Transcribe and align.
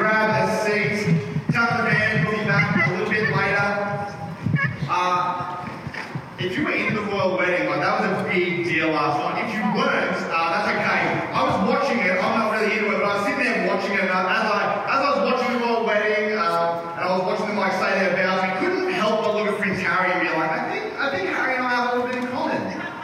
grab 0.00 0.32
a 0.32 0.64
seat. 0.64 1.12
Tell 1.52 1.68
the 1.76 1.84
band 1.84 2.24
will 2.24 2.32
be 2.32 2.44
back 2.48 2.72
a 2.72 2.90
little 2.96 3.12
bit 3.12 3.28
later. 3.36 3.68
Uh, 4.88 5.68
if 6.38 6.56
you 6.56 6.64
were 6.64 6.72
in 6.72 6.94
the 6.94 7.02
royal 7.02 7.36
wedding, 7.36 7.68
like 7.68 7.84
that 7.84 8.00
was 8.00 8.08
a 8.08 8.24
big 8.32 8.64
deal 8.64 8.88
last 8.96 9.20
night. 9.20 9.44
If 9.44 9.52
you 9.52 9.60
weren't, 9.76 10.16
uh, 10.32 10.56
that's 10.56 10.72
okay. 10.72 11.04
I 11.36 11.40
was 11.44 11.68
watching 11.68 12.00
it. 12.00 12.16
I'm 12.16 12.32
not 12.32 12.48
really 12.56 12.80
into 12.80 12.96
it, 12.96 13.04
but 13.04 13.12
I 13.12 13.20
was 13.20 13.24
sitting 13.28 13.44
there 13.44 13.68
watching 13.68 13.92
it. 13.92 14.08
And 14.08 14.08
uh, 14.08 14.40
as 14.40 14.44
I 14.48 14.60
as 14.88 15.00
I 15.04 15.08
was 15.12 15.20
watching 15.28 15.52
the 15.52 15.60
royal 15.68 15.84
wedding, 15.84 16.32
uh, 16.32 16.96
and 16.96 17.04
I 17.04 17.08
was 17.20 17.24
watching 17.28 17.52
them 17.52 17.60
like 17.60 17.76
say 17.76 17.92
their 18.00 18.16
vows, 18.16 18.40
I 18.40 18.56
couldn't 18.56 18.88
help 18.96 19.20
but 19.20 19.36
look 19.36 19.52
at 19.52 19.60
Prince 19.60 19.84
Harry 19.84 20.16
and 20.16 20.24
be 20.24 20.32
like, 20.32 20.48
I 20.48 20.64
think 20.72 20.96
I 20.96 21.06
think 21.12 21.28
Harry 21.28 21.60
and 21.60 21.66
I 21.68 21.76
have 21.76 21.84
a 21.92 21.96
little 22.00 22.08
bit 22.08 22.24
in 22.24 22.26
common. 22.32 22.56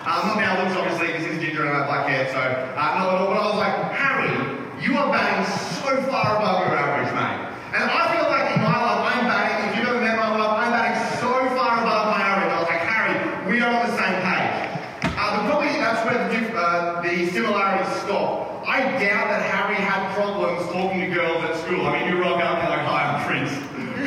Um, 0.09 0.33
not 0.33 0.41
now 0.41 0.65
looks 0.65 0.73
obviously 0.73 1.13
because 1.13 1.29
he's 1.29 1.45
ginger 1.45 1.69
and 1.69 1.77
I 1.77 1.85
have 1.85 1.93
black 1.93 2.09
hair, 2.09 2.25
so 2.33 2.41
uh, 2.41 2.89
not 2.97 3.05
at 3.05 3.21
all. 3.21 3.29
But 3.29 3.37
I 3.37 3.45
was 3.53 3.61
like, 3.61 3.77
Harry, 4.01 4.33
you 4.81 4.97
are 4.97 5.13
batting 5.13 5.45
so 5.85 6.03
far 6.11 6.37
above 6.37 6.67
your 6.67 6.77
average, 6.77 7.13
mate. 7.15 7.43
And 7.75 7.87
I 7.87 8.03
feel 8.11 8.27
like 8.27 8.55
in 8.55 8.63
my 8.63 8.75
life, 8.75 9.03
I'm 9.07 9.25
batting. 9.27 9.71
If 9.71 9.79
you've 9.79 9.89
ever 9.89 10.01
met 10.01 10.19
my 10.19 10.35
life, 10.35 10.67
I'm 10.67 10.73
batting 10.75 10.99
so 11.23 11.31
far 11.55 11.79
above 11.79 12.11
my 12.11 12.23
average. 12.23 12.51
I 12.51 12.59
was 12.59 12.69
like, 12.69 12.85
Harry, 12.91 13.15
we 13.51 13.61
are 13.63 13.71
on 13.71 13.87
the 13.87 13.95
same 13.95 14.19
page. 14.27 15.15
Uh, 15.15 15.27
but 15.31 15.43
probably 15.47 15.75
that's 15.79 16.03
where 16.03 16.19
the, 16.19 16.29
dif- 16.35 16.55
uh, 16.55 17.03
the 17.03 17.31
similarities 17.31 17.91
stop. 18.03 18.67
I 18.67 18.83
doubt 18.99 19.31
that 19.31 19.43
Harry 19.47 19.79
had 19.79 20.11
problems 20.15 20.67
talking 20.75 21.01
to 21.07 21.11
girls 21.15 21.39
at 21.45 21.55
school. 21.63 21.87
I 21.87 21.99
mean, 21.99 22.11
you 22.11 22.21
rock 22.21 22.43
up 22.43 22.59
and 22.59 22.67
you're 22.67 22.77
like, 22.77 22.87
hi, 22.87 23.01
I'm 23.07 23.19
Prince. 23.27 23.53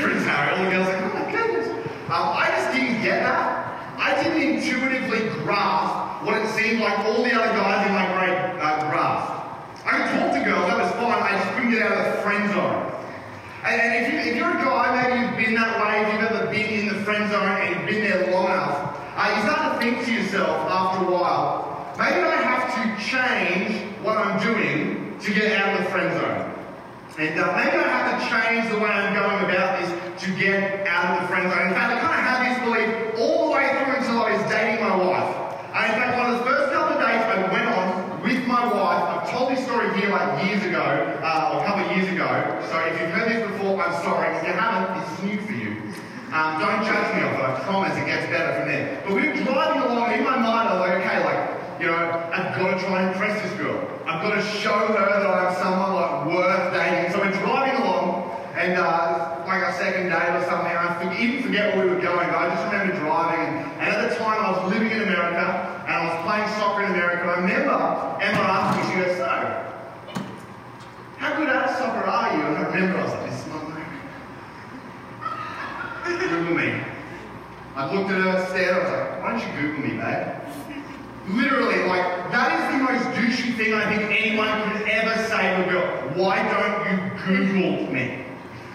Prince 0.03 0.25
Harry. 0.27 0.51
All 0.51 0.63
the 0.63 0.71
girls 0.71 0.87
are 0.87 0.99
like, 0.99 1.05
oh 1.07 1.15
my 1.15 1.31
goodness. 1.31 1.67
Um, 2.11 2.25
I 2.35 2.45
just 2.55 2.75
didn't 2.75 3.01
get 3.01 3.23
that. 3.23 3.95
I 3.95 4.15
didn't 4.21 4.41
intuitively 4.43 5.27
grasp 5.43 6.23
what 6.27 6.35
it 6.35 6.47
seemed 6.51 6.79
like 6.81 6.99
all 7.07 7.23
the 7.23 7.31
other 7.31 7.51
guys 7.55 7.87
in 7.87 7.93
my 7.95 8.07
grade 8.15 8.35
uh, 8.59 8.89
grasped. 8.91 9.39
I 9.85 10.03
could 10.03 10.19
talk 10.19 10.33
to 10.33 10.43
girls, 10.43 10.67
that 10.67 10.77
was 10.77 10.91
fine. 10.99 11.23
I 11.23 11.39
just 11.39 11.49
couldn't 11.55 11.71
get 11.71 11.81
out 11.81 11.97
of 11.97 12.15
the 12.15 12.21
friend 12.21 12.51
zone. 12.51 12.91
And, 13.63 13.81
and 13.81 14.05
if, 14.29 14.35
you, 14.35 14.45
if 14.45 14.53
you're 14.53 14.61
a 14.61 14.63
guy, 14.63 15.09
maybe 15.09 15.25
you've 15.25 15.37
been 15.37 15.55
that 15.55 15.73
way, 15.81 16.05
if 16.05 16.13
you've 16.13 16.31
ever 16.31 16.45
been 16.51 16.69
in 16.79 16.87
the 16.87 17.03
friend 17.03 17.31
zone 17.31 17.49
and 17.49 17.75
you've 17.75 17.89
been 17.89 18.03
there 18.05 18.31
long 18.31 18.45
enough, 18.45 18.93
uh, 19.17 19.33
you 19.35 19.41
start 19.41 19.73
to 19.73 19.79
think 19.81 20.05
to 20.05 20.11
yourself 20.13 20.69
after 20.69 21.05
a 21.05 21.11
while, 21.11 21.93
maybe 21.97 22.21
I 22.21 22.37
have 22.37 22.69
to 22.77 22.83
change 23.01 23.81
what 24.05 24.17
I'm 24.17 24.37
doing 24.41 25.17
to 25.19 25.33
get 25.33 25.57
out 25.57 25.79
of 25.79 25.85
the 25.85 25.89
friend 25.91 26.13
zone. 26.13 26.45
And 27.17 27.39
uh, 27.39 27.51
maybe 27.57 27.75
I 27.75 27.89
have 27.89 28.07
to 28.15 28.17
change 28.29 28.71
the 28.71 28.79
way 28.79 28.89
I'm 28.89 29.13
going 29.17 29.43
about 29.49 29.81
this 29.81 29.89
to 30.23 30.29
get 30.37 30.87
out 30.87 31.17
of 31.17 31.21
the 31.21 31.27
friend 31.27 31.49
zone. 31.51 31.67
In 31.67 31.73
fact, 31.73 31.89
I 31.89 31.99
kind 31.99 32.15
of 32.15 32.23
had 32.23 32.39
this 32.47 32.57
belief 32.63 32.89
all 33.19 33.49
the 33.49 33.55
way 33.57 33.67
through 33.67 33.97
until 33.97 34.21
I 34.23 34.37
was 34.37 34.43
dating 34.47 34.79
my 34.79 34.95
wife. 34.95 35.31
And 35.73 35.85
in 35.89 35.95
fact, 35.99 36.17
one 36.17 36.31
of 36.31 36.39
the 36.39 36.45
first 36.45 36.71
couple 36.71 36.95
of 36.95 37.01
dates 37.01 37.25
I 37.25 37.37
went 37.51 37.67
on 37.67 38.21
with 38.23 38.47
my 38.47 38.63
wife, 38.71 39.03
I've 39.09 39.29
told 39.31 39.51
this 39.51 39.68
story 39.79 39.99
here 39.99 40.09
like 40.09 40.45
years 40.45 40.63
ago, 40.65 40.83
uh, 41.23 41.51
or 41.53 41.63
a 41.63 41.65
couple 41.65 41.85
of 41.85 41.95
years 41.95 42.11
ago. 42.11 42.27
So 42.69 42.75
if 42.83 42.99
you've 42.99 43.11
heard 43.11 43.31
this 43.31 43.47
before, 43.47 43.81
I'm 43.81 43.95
sorry. 44.03 44.35
If 44.35 44.43
you 44.43 44.51
haven't, 44.51 44.91
it's 44.99 45.23
new 45.23 45.39
for 45.47 45.53
you. 45.53 45.71
Um, 46.35 46.59
don't 46.59 46.83
judge 46.83 47.15
me 47.15 47.23
off 47.23 47.39
it. 47.39 47.45
I 47.47 47.59
promise 47.63 47.95
it 47.95 48.05
gets 48.05 48.27
better 48.27 48.59
from 48.59 48.67
there. 48.67 49.01
But 49.07 49.15
we 49.15 49.29
were 49.29 49.39
driving 49.39 49.81
along, 49.81 50.11
and 50.11 50.19
in 50.19 50.23
my 50.23 50.37
mind, 50.37 50.67
I 50.67 50.73
was 50.75 50.81
like, 50.83 50.99
okay, 50.99 51.23
like, 51.23 51.79
you 51.79 51.87
know, 51.87 51.95
I've 51.95 52.59
got 52.59 52.75
to 52.75 52.79
try 52.83 53.01
and 53.01 53.15
impress 53.15 53.41
this 53.41 53.53
girl. 53.57 53.79
I've 54.05 54.21
got 54.21 54.35
to 54.35 54.43
show 54.59 54.75
her 54.75 54.99
that 54.99 55.25
I'm 55.25 55.55
someone 55.63 55.95
like 55.95 56.27
worth 56.27 56.73
dating. 56.75 57.13
So 57.13 57.23
we're 57.23 57.31
driving 57.39 57.81
along, 57.81 58.35
and 58.59 58.75
uh, 58.75 59.47
like 59.47 59.63
our 59.63 59.73
second 59.79 60.11
date 60.11 60.35
or 60.35 60.43
something, 60.43 60.75
I 60.75 61.17
even 61.23 61.41
forget 61.41 61.75
where 61.75 61.87
we 61.87 61.95
were 61.95 62.01
going, 62.01 62.27
but 62.27 62.35
I 62.35 62.51
just 62.51 62.67
remember 62.67 62.99
driving. 62.99 63.63
And, 63.79 63.95
at 63.95 64.09
the 64.09 64.15
time, 64.19 64.43
I 64.43 64.51
was 64.51 64.73
living 64.73 64.91
in 64.91 65.01
America, 65.07 65.47
and 65.87 65.93
I 65.95 66.01
was 66.03 66.15
playing 66.27 66.47
soccer 66.59 66.83
in 66.83 66.91
America. 66.91 67.23
I 67.25 67.39
remember 67.39 67.79
Emma 68.21 68.43
asked 68.43 68.75
me, 68.77 68.83
she 68.91 68.99
goes, 69.01 69.17
so, 69.17 69.69
how 71.19 71.35
good 71.35 71.49
at 71.49 71.77
soccer 71.77 72.07
are 72.07 72.31
you? 72.37 72.43
And 72.43 72.57
I 72.57 72.59
remember 72.59 72.59
I 72.59 72.59
was 72.59 72.65
like, 72.65 72.68
this 72.87 73.41
is 73.41 73.47
not 73.47 73.65
America. 73.65 73.97
Google 76.05 76.55
me. 76.55 76.81
I 77.75 77.93
looked 77.93 78.09
at 78.11 78.21
her, 78.21 78.45
stared, 78.47 78.75
I 78.75 78.79
was 78.79 78.91
like, 78.91 79.23
why 79.23 79.31
don't 79.31 79.41
you 79.41 79.51
Google 79.61 79.83
me, 79.83 79.93
babe? 79.99 80.27
Literally, 81.29 81.83
like, 81.87 82.31
that 82.31 82.47
is 82.55 82.63
the 82.71 82.79
most 82.87 83.05
douchey 83.15 83.55
thing 83.55 83.73
I 83.73 83.85
think 83.93 84.09
anyone 84.09 84.47
could 84.71 84.87
ever 84.87 85.15
say 85.27 85.55
to 85.55 85.67
a 85.67 85.69
girl. 85.69 85.87
Why 86.15 86.41
don't 86.47 86.87
you 86.87 86.97
Google 87.25 87.93
me? 87.93 88.25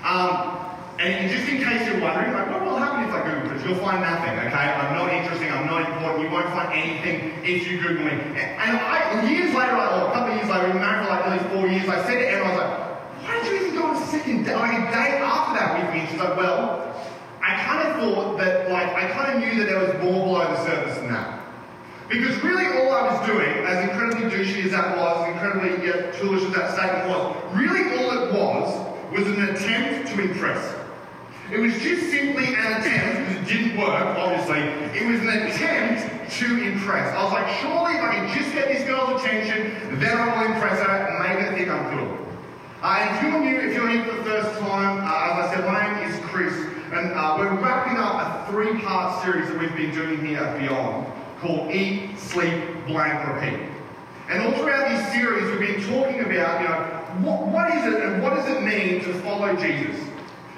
Um, 0.05 0.53
and 1.01 1.31
just 1.31 1.49
in 1.49 1.65
case 1.65 1.89
you're 1.89 2.01
wondering, 2.01 2.33
like, 2.33 2.51
what 2.51 2.63
will 2.63 2.77
happen 2.77 3.09
if 3.09 3.11
I 3.11 3.25
Google 3.25 3.57
this? 3.57 3.65
You'll 3.67 3.81
find 3.81 4.01
nothing, 4.03 4.39
okay? 4.47 4.53
I'm 4.53 4.95
not 4.95 5.13
interesting, 5.13 5.51
I'm 5.51 5.67
not 5.67 5.91
important, 5.91 6.23
you 6.23 6.31
won't 6.31 6.49
find 6.51 6.73
anything 6.73 7.33
if 7.43 7.67
you 7.67 7.81
Google 7.81 8.05
me. 8.05 8.13
And 8.13 8.79
I, 8.79 9.29
years 9.29 9.55
later, 9.55 9.73
or 9.73 10.09
a 10.09 10.13
couple 10.13 10.33
of 10.33 10.37
years 10.37 10.49
later, 10.49 10.67
we 10.67 10.73
were 10.75 10.81
married 10.81 11.09
for 11.09 11.11
like 11.11 11.27
nearly 11.27 11.45
four 11.51 11.67
years, 11.67 11.89
I 11.89 12.05
said 12.07 12.21
to 12.21 12.31
Emma, 12.31 12.45
I 12.45 12.51
was 12.51 12.59
like, 12.61 12.94
why 13.25 13.41
did 13.43 13.53
you 13.53 13.67
even 13.67 13.75
go 13.75 13.87
on 13.87 13.97
a 13.97 14.07
second 14.07 14.45
date, 14.45 14.55
like 14.55 14.73
a 14.73 14.85
date 14.93 15.19
after 15.25 15.59
that 15.59 15.81
with 15.81 15.95
me? 15.95 16.07
She's 16.11 16.21
like, 16.21 16.37
well, 16.37 16.95
I 17.43 17.57
kind 17.65 17.89
of 17.89 17.97
thought 17.97 18.39
that, 18.39 18.71
like, 18.71 18.95
I 18.95 19.11
kind 19.13 19.33
of 19.33 19.41
knew 19.41 19.59
that 19.61 19.67
there 19.67 19.81
was 19.81 19.93
more 20.03 20.27
below 20.27 20.45
the 20.45 20.65
surface 20.65 20.99
than 20.99 21.09
that. 21.09 21.41
Because 22.09 22.37
really 22.45 22.67
all 22.67 22.93
I 22.93 23.17
was 23.17 23.27
doing, 23.27 23.65
as 23.65 23.89
incredibly 23.89 24.29
douchey 24.29 24.67
as 24.67 24.73
that 24.73 24.97
was, 24.99 25.27
as 25.27 25.33
incredibly 25.33 25.87
yeah, 25.87 26.13
foolish 26.13 26.43
as 26.43 26.53
that 26.53 26.75
statement 26.77 27.09
was, 27.09 27.35
really 27.55 27.97
all 27.97 28.13
it 28.13 28.33
was 28.33 29.13
was 29.13 29.27
an 29.27 29.49
attempt 29.49 30.11
to 30.13 30.21
impress. 30.21 30.75
It 31.51 31.59
was 31.59 31.73
just 31.81 32.11
simply 32.11 32.47
an 32.47 32.81
attempt, 32.81 33.29
because 33.29 33.37
it 33.37 33.47
didn't 33.47 33.79
work, 33.79 34.19
obviously, 34.19 34.61
it 34.61 35.07
was 35.07 35.21
an 35.21 35.29
attempt 35.29 36.31
to 36.33 36.63
impress. 36.63 37.15
I 37.17 37.25
was 37.25 37.33
like, 37.33 37.49
surely 37.61 37.95
if 37.95 38.03
I 38.03 38.15
can 38.15 38.39
just 38.39 38.53
get 38.53 38.69
this 38.69 38.85
girl's 38.85 39.23
attention, 39.23 39.99
then 39.99 40.17
I 40.17 40.27
will 40.27 40.55
impress 40.55 40.81
her 40.81 40.91
and 40.91 41.19
make 41.19 41.47
her 41.47 41.57
think 41.57 41.69
I'm 41.71 41.99
cool. 41.99 42.25
If 42.87 43.23
you're 43.23 43.41
new, 43.41 43.61
if 43.61 43.75
you're 43.75 43.89
here 43.89 44.05
for 44.05 44.15
the 44.19 44.25
first 44.25 44.61
time, 44.61 44.99
uh, 44.99 45.43
as 45.43 45.49
I 45.49 45.55
said, 45.55 45.65
my 45.65 46.03
name 46.03 46.11
is 46.11 46.21
Chris, 46.27 46.53
and 46.93 47.13
uh, 47.15 47.35
we're 47.39 47.59
wrapping 47.59 47.97
up 47.97 48.47
a 48.47 48.53
three-part 48.53 49.25
series 49.25 49.49
that 49.49 49.59
we've 49.59 49.75
been 49.75 49.95
doing 49.95 50.23
here 50.23 50.41
at 50.41 50.61
Beyond 50.61 51.07
called 51.41 51.71
Eat, 51.71 52.19
Sleep, 52.19 52.63
Blank, 52.87 53.27
Repeat. 53.27 53.71
And 54.29 54.43
all 54.43 54.53
throughout 54.53 54.91
this 54.91 55.13
series, 55.15 55.51
we've 55.51 55.67
been 55.67 55.83
talking 55.95 56.21
about, 56.21 56.61
you 56.61 56.69
know, 56.69 57.31
what, 57.31 57.47
what 57.49 57.75
is 57.75 57.91
it 57.91 58.03
and 58.03 58.23
what 58.23 58.35
does 58.35 58.51
it 58.51 58.63
mean 58.63 59.03
to 59.05 59.15
follow 59.23 59.57
Jesus? 59.57 59.99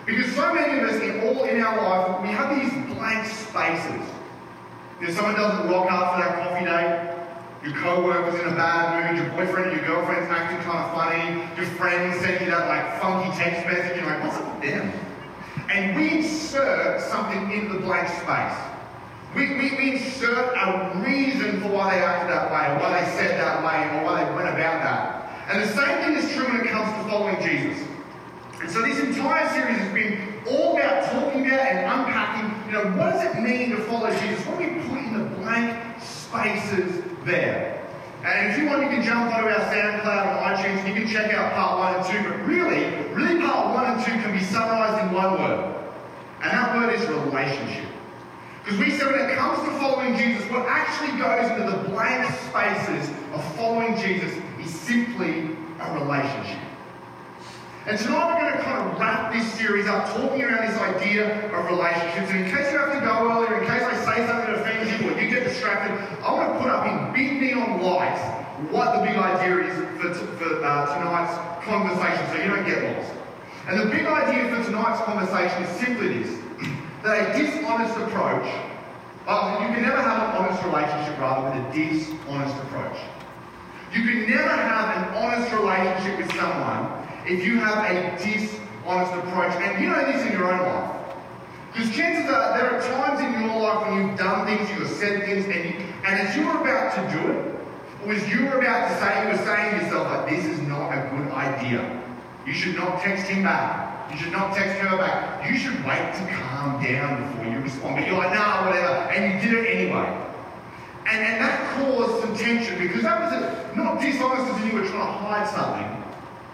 Because 0.04 0.34
so 0.34 0.52
many 0.52 0.80
of 0.80 0.88
us 0.88 1.00
in 1.00 1.20
all 1.28 1.44
in 1.44 1.60
our 1.60 1.76
life, 1.76 2.22
we 2.22 2.28
have 2.30 2.60
these 2.60 2.72
blank 2.96 3.24
spaces. 3.28 4.04
You 5.00 5.06
know, 5.06 5.12
someone 5.14 5.36
doesn't 5.36 5.70
rock 5.70 5.92
up 5.92 6.14
for 6.14 6.20
that 6.22 6.42
coffee 6.42 6.64
date, 6.64 7.15
your 7.66 7.74
co-worker's 7.82 8.40
in 8.40 8.46
a 8.46 8.54
bad 8.54 9.10
mood, 9.10 9.24
your 9.24 9.30
boyfriend 9.34 9.72
or 9.72 9.74
your 9.74 9.86
girlfriend's 9.86 10.30
acting 10.30 10.62
kind 10.62 10.78
of 10.78 10.94
funny, 10.94 11.56
your 11.56 11.66
friend 11.76 12.14
sends 12.20 12.40
you 12.40 12.50
that 12.50 12.68
like 12.68 13.00
funky 13.00 13.36
text 13.36 13.66
message, 13.66 13.96
you're 13.98 14.06
like, 14.06 14.22
what's 14.22 14.36
up 14.36 14.60
with 14.60 14.70
them? 14.70 14.92
And 15.68 15.96
we 15.96 16.18
insert 16.18 17.00
something 17.00 17.50
into 17.50 17.74
the 17.74 17.80
blank 17.80 18.06
space. 18.06 18.56
We, 19.34 19.48
we, 19.58 19.76
we 19.76 19.96
insert 19.96 20.54
a 20.56 21.02
reason 21.04 21.60
for 21.60 21.68
why 21.68 21.96
they 21.96 22.04
acted 22.04 22.30
that 22.30 22.52
way, 22.52 22.70
or 22.70 22.78
why 22.78 23.00
they 23.00 23.10
said 23.18 23.40
that 23.40 23.58
way, 23.58 23.98
or 23.98 24.04
why 24.04 24.24
they 24.24 24.30
went 24.30 24.48
about 24.48 24.82
that. 24.86 25.50
And 25.50 25.62
the 25.62 25.74
same 25.74 26.04
thing 26.04 26.16
is 26.22 26.32
true 26.32 26.46
when 26.46 26.64
it 26.64 26.70
comes 26.70 26.88
to 26.92 27.10
following 27.10 27.36
Jesus. 27.42 27.84
And 28.62 28.70
so 28.70 28.80
this 28.82 29.00
entire 29.00 29.48
series 29.50 29.78
has 29.78 29.92
been 29.92 30.40
all 30.48 30.76
about 30.76 31.10
talking 31.10 31.46
about 31.46 31.60
and 31.66 31.78
unpacking, 31.80 32.66
you 32.66 32.72
know, 32.78 32.96
what 32.96 33.14
does 33.14 33.24
it 33.24 33.40
mean 33.42 33.70
to 33.70 33.82
follow 33.84 34.10
Jesus? 34.18 34.46
What 34.46 34.58
do 34.58 34.64
we 34.64 34.80
put 34.88 34.98
in 34.98 35.18
the 35.18 35.24
blank 35.36 36.00
spaces 36.40 37.02
there? 37.24 37.76
And 38.24 38.50
if 38.50 38.58
you 38.58 38.66
want, 38.66 38.82
you 38.82 38.88
can 38.88 39.02
jump 39.04 39.32
onto 39.32 39.48
our 39.48 39.60
SoundCloud 39.72 40.26
and 40.26 40.56
iTunes 40.56 40.84
and 40.84 40.88
you 40.88 40.94
can 40.94 41.08
check 41.08 41.32
out 41.32 41.52
part 41.52 41.78
one 41.78 41.94
and 41.94 42.04
two. 42.04 42.28
But 42.28 42.44
really, 42.46 42.86
really 43.14 43.40
part 43.40 43.74
one 43.74 43.84
and 43.86 44.04
two 44.04 44.12
can 44.22 44.36
be 44.36 44.42
summarized 44.42 45.06
in 45.06 45.14
one 45.14 45.34
word. 45.34 45.76
And 46.42 46.50
that 46.50 46.76
word 46.76 46.92
is 46.94 47.06
relationship. 47.08 47.88
Because 48.64 48.80
we 48.80 48.90
said 48.90 49.12
when 49.12 49.30
it 49.30 49.36
comes 49.36 49.60
to 49.60 49.78
following 49.78 50.16
Jesus, 50.16 50.50
what 50.50 50.66
actually 50.66 51.16
goes 51.18 51.48
into 51.52 51.70
the 51.70 51.88
blank 51.88 52.28
spaces 52.50 53.08
of 53.32 53.54
following 53.54 53.96
Jesus 53.96 54.36
is 54.60 54.74
simply 54.74 55.56
a 55.78 56.00
relationship. 56.00 56.58
And 57.86 57.96
tonight 57.96 58.34
we're 58.34 58.50
going 58.50 58.58
to 58.58 58.64
kind 58.64 58.90
of 58.90 58.98
wrap 58.98 59.32
this 59.32 59.46
series 59.52 59.86
up 59.86 60.12
talking 60.12 60.42
around 60.42 60.66
this 60.66 60.76
idea 60.80 61.46
of 61.54 61.66
relationships. 61.66 62.32
And 62.32 62.44
in 62.44 62.50
case 62.50 62.72
you 62.72 62.78
have 62.78 62.92
to 62.92 63.00
go 63.00 63.30
earlier, 63.30 63.62
in 63.62 63.68
case 63.68 63.82
I 63.82 63.94
say 64.02 64.26
something 64.26 64.54
offends 64.56 65.00
you 65.00 65.08
or 65.08 65.20
you 65.20 65.30
get 65.30 65.45
distracted, 65.56 65.96
I 66.22 66.32
want 66.32 66.52
to 66.52 66.58
put 66.60 66.68
up 66.68 66.84
in 66.84 67.14
big 67.16 67.40
neon 67.40 67.80
lights 67.80 68.20
what 68.70 68.96
the 68.96 69.06
big 69.08 69.16
idea 69.16 69.64
is 69.64 69.74
for, 69.96 70.12
for 70.36 70.64
uh, 70.64 70.84
tonight's 70.96 71.64
conversation 71.64 72.24
so 72.28 72.36
you 72.36 72.48
don't 72.48 72.66
get 72.66 72.96
lost. 72.96 73.12
And 73.68 73.80
the 73.80 73.86
big 73.86 74.06
idea 74.06 74.48
for 74.52 74.64
tonight's 74.64 75.00
conversation 75.02 75.62
is 75.64 75.70
simply 75.80 76.20
this 76.20 76.38
that 77.02 77.36
a 77.36 77.38
dishonest 77.38 77.96
approach, 77.96 78.48
well, 79.26 79.60
you 79.62 79.68
can 79.74 79.82
never 79.82 80.00
have 80.00 80.28
an 80.28 80.36
honest 80.36 80.62
relationship 80.64 81.18
rather 81.18 81.48
with 81.48 81.56
a 81.56 81.72
dishonest 81.72 82.56
approach. 82.68 82.98
You 83.92 84.02
can 84.02 84.30
never 84.30 84.56
have 84.56 84.96
an 84.96 85.24
honest 85.24 85.52
relationship 85.52 86.18
with 86.18 86.32
someone 86.36 87.08
if 87.26 87.44
you 87.44 87.58
have 87.60 87.90
a 87.90 88.16
dishonest 88.22 89.12
approach. 89.14 89.52
And 89.56 89.82
you 89.82 89.88
know 89.88 90.04
this 90.12 90.24
in 90.26 90.32
your 90.32 90.52
own 90.52 90.60
life. 90.60 90.95
Because 91.76 91.94
chances 91.94 92.30
are 92.32 92.56
there 92.56 92.74
are 92.74 92.80
times 92.80 93.20
in 93.20 93.38
your 93.38 93.60
life 93.60 93.86
when 93.86 94.08
you've 94.08 94.18
done 94.18 94.46
things, 94.46 94.66
you 94.70 94.76
have 94.76 94.96
said 94.96 95.26
things, 95.26 95.44
and, 95.44 95.62
you, 95.62 95.86
and 96.06 96.20
as 96.26 96.34
you 96.34 96.46
were 96.46 96.58
about 96.62 96.94
to 96.94 97.02
do 97.12 97.32
it, 97.32 97.54
or 98.02 98.14
as 98.14 98.26
you 98.30 98.46
were 98.46 98.62
about 98.62 98.88
to 98.88 98.96
say, 98.96 99.22
you 99.22 99.28
were 99.28 99.44
saying 99.44 99.78
to 99.78 99.84
yourself, 99.84 100.08
like, 100.08 100.30
this 100.30 100.46
is 100.46 100.58
not 100.62 100.90
a 100.92 101.06
good 101.10 101.30
idea. 101.32 102.02
You 102.46 102.54
should 102.54 102.76
not 102.76 103.02
text 103.02 103.26
him 103.26 103.42
back. 103.42 104.10
You 104.10 104.16
should 104.16 104.32
not 104.32 104.56
text 104.56 104.78
her 104.78 104.96
back. 104.96 105.50
You 105.50 105.58
should 105.58 105.76
wait 105.84 106.14
to 106.14 106.32
calm 106.32 106.82
down 106.82 107.28
before 107.28 107.52
you 107.52 107.60
respond. 107.60 107.96
But 107.96 108.06
you're 108.06 108.16
like, 108.16 108.32
nah, 108.32 108.64
whatever. 108.64 109.12
And 109.12 109.34
you 109.34 109.50
did 109.50 109.62
it 109.62 109.76
anyway. 109.76 110.26
And, 111.06 111.26
and 111.26 111.44
that 111.44 111.76
caused 111.76 112.22
some 112.22 112.34
tension 112.38 112.78
because 112.78 113.02
that 113.02 113.20
was 113.20 113.32
a, 113.34 113.76
not 113.76 114.00
dishonest 114.00 114.50
as 114.50 114.62
in 114.62 114.70
you 114.70 114.80
were 114.80 114.88
trying 114.88 115.12
to 115.12 115.12
hide 115.12 115.46
something, 115.50 116.02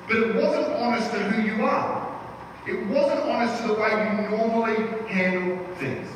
but 0.09 0.17
it 0.17 0.35
wasn't 0.35 0.75
honest 0.75 1.13
to 1.13 1.19
who 1.19 1.43
you 1.43 1.65
are. 1.65 2.02
It 2.67 2.87
wasn't 2.87 3.21
honest 3.23 3.61
to 3.63 3.69
the 3.69 3.75
way 3.75 3.91
you 3.91 4.31
normally 4.31 4.77
handle 5.09 5.59
things. 5.77 6.09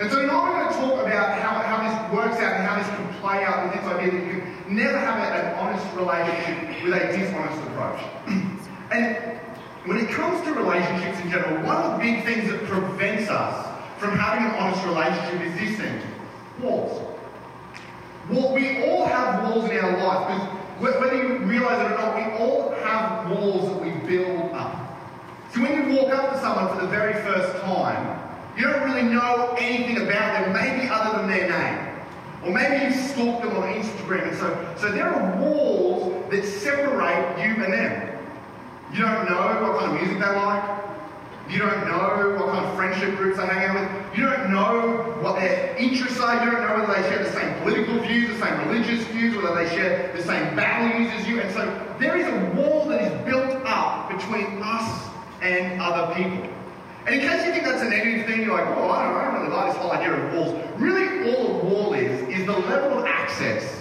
And 0.00 0.10
so 0.10 0.26
now 0.26 0.42
we're 0.42 0.62
going 0.62 0.72
to 0.72 0.78
talk 0.80 1.06
about 1.06 1.38
how, 1.38 1.60
how 1.62 1.78
this 1.86 2.12
works 2.12 2.36
out 2.42 2.56
and 2.56 2.66
how 2.66 2.76
this 2.76 2.88
can 2.88 3.20
play 3.20 3.44
out 3.44 3.64
with 3.64 3.80
this 3.80 3.92
idea 3.92 4.10
that 4.10 4.26
you 4.26 4.40
can 4.40 4.76
never 4.76 4.98
have 4.98 5.16
an 5.18 5.54
honest 5.54 5.86
relationship 5.94 6.82
with 6.82 6.94
a 6.94 7.16
dishonest 7.16 7.62
approach. 7.68 8.02
and 8.90 9.38
when 9.84 9.98
it 9.98 10.08
comes 10.10 10.42
to 10.44 10.54
relationships 10.54 11.20
in 11.20 11.30
general, 11.30 11.64
one 11.64 11.76
of 11.76 11.92
the 11.92 11.98
big 11.98 12.24
things 12.24 12.50
that 12.50 12.64
prevents 12.64 13.30
us 13.30 13.66
from 13.98 14.18
having 14.18 14.44
an 14.44 14.54
honest 14.56 14.84
relationship 14.84 15.46
is 15.46 15.54
this 15.60 15.78
thing 15.78 16.00
walls. 16.60 17.00
Well, 18.28 18.54
we 18.54 18.90
all 18.90 19.06
have 19.06 19.44
walls 19.44 19.70
in 19.70 19.78
our 19.78 19.96
life 19.98 20.78
because 20.80 21.00
whether 21.00 21.16
you 21.16 21.38
realize 21.38 21.80
it 21.80 21.92
or 21.92 21.98
not, 21.98 22.16
we 22.16 22.44
all 22.44 22.70
have 22.82 23.30
walls 23.30 23.68
that 23.68 23.82
we 23.82 23.90
build 24.08 24.52
up. 24.52 24.91
So 25.54 25.60
when 25.60 25.90
you 25.90 25.96
walk 25.96 26.14
up 26.14 26.32
to 26.32 26.40
someone 26.40 26.74
for 26.74 26.80
the 26.80 26.88
very 26.88 27.12
first 27.24 27.62
time, 27.62 28.18
you 28.56 28.64
don't 28.64 28.84
really 28.84 29.02
know 29.02 29.54
anything 29.58 29.98
about 29.98 30.44
them, 30.44 30.52
maybe 30.54 30.88
other 30.88 31.18
than 31.18 31.28
their 31.28 31.48
name. 31.48 31.88
Or 32.42 32.52
maybe 32.52 32.86
you 32.86 33.02
stalked 33.02 33.42
them 33.42 33.56
on 33.58 33.74
Instagram. 33.74 34.28
And 34.28 34.38
so, 34.38 34.74
so 34.78 34.90
there 34.90 35.12
are 35.12 35.38
walls 35.38 36.30
that 36.30 36.44
separate 36.46 37.38
you 37.38 37.62
and 37.64 37.72
them. 37.72 38.18
You 38.94 39.02
don't 39.02 39.28
know 39.28 39.60
what 39.60 39.78
kind 39.78 39.92
of 39.92 40.00
music 40.00 40.18
they 40.18 40.34
like. 40.34 40.80
You 41.50 41.58
don't 41.58 41.86
know 41.86 42.36
what 42.38 42.48
kind 42.48 42.64
of 42.64 42.74
friendship 42.74 43.16
groups 43.18 43.36
they 43.36 43.44
hang 43.44 43.76
out 43.76 44.08
with. 44.08 44.18
You 44.18 44.24
don't 44.30 44.50
know 44.50 45.18
what 45.20 45.38
their 45.38 45.76
interests 45.76 46.18
are. 46.18 46.42
You 46.42 46.50
don't 46.50 46.62
know 46.62 46.80
whether 46.80 46.94
they 46.94 47.08
share 47.10 47.24
the 47.24 47.32
same 47.32 47.60
political 47.60 47.98
views, 48.00 48.38
the 48.38 48.46
same 48.46 48.68
religious 48.68 49.06
views, 49.08 49.36
whether 49.36 49.54
they 49.54 49.68
share 49.68 50.16
the 50.16 50.22
same 50.22 50.56
values 50.56 51.12
as 51.12 51.28
you. 51.28 51.40
And 51.40 51.52
so 51.52 51.94
there 51.98 52.16
is 52.16 52.26
a 52.26 52.54
wall 52.56 52.88
that 52.88 53.02
is 53.02 53.24
built 53.26 53.62
up 53.66 54.08
between 54.10 54.62
us 54.62 55.11
and 55.42 55.80
other 55.80 56.14
people. 56.14 56.48
And 57.06 57.16
in 57.16 57.20
case 57.20 57.44
you 57.44 57.52
think 57.52 57.64
that's 57.64 57.82
a 57.82 57.88
negative 57.90 58.26
thing, 58.26 58.42
you're 58.42 58.56
like, 58.56 58.76
oh, 58.76 58.90
I 58.90 59.04
don't, 59.04 59.16
I 59.16 59.24
don't 59.24 59.34
really 59.42 59.54
like 59.54 59.72
this 59.72 59.82
whole 59.82 59.90
idea 59.90 60.12
of 60.12 60.32
walls. 60.34 60.80
Really, 60.80 61.34
all 61.34 61.60
a 61.60 61.64
wall 61.64 61.94
is, 61.94 62.22
is 62.28 62.46
the 62.46 62.52
level 62.52 63.00
of 63.00 63.06
access 63.06 63.80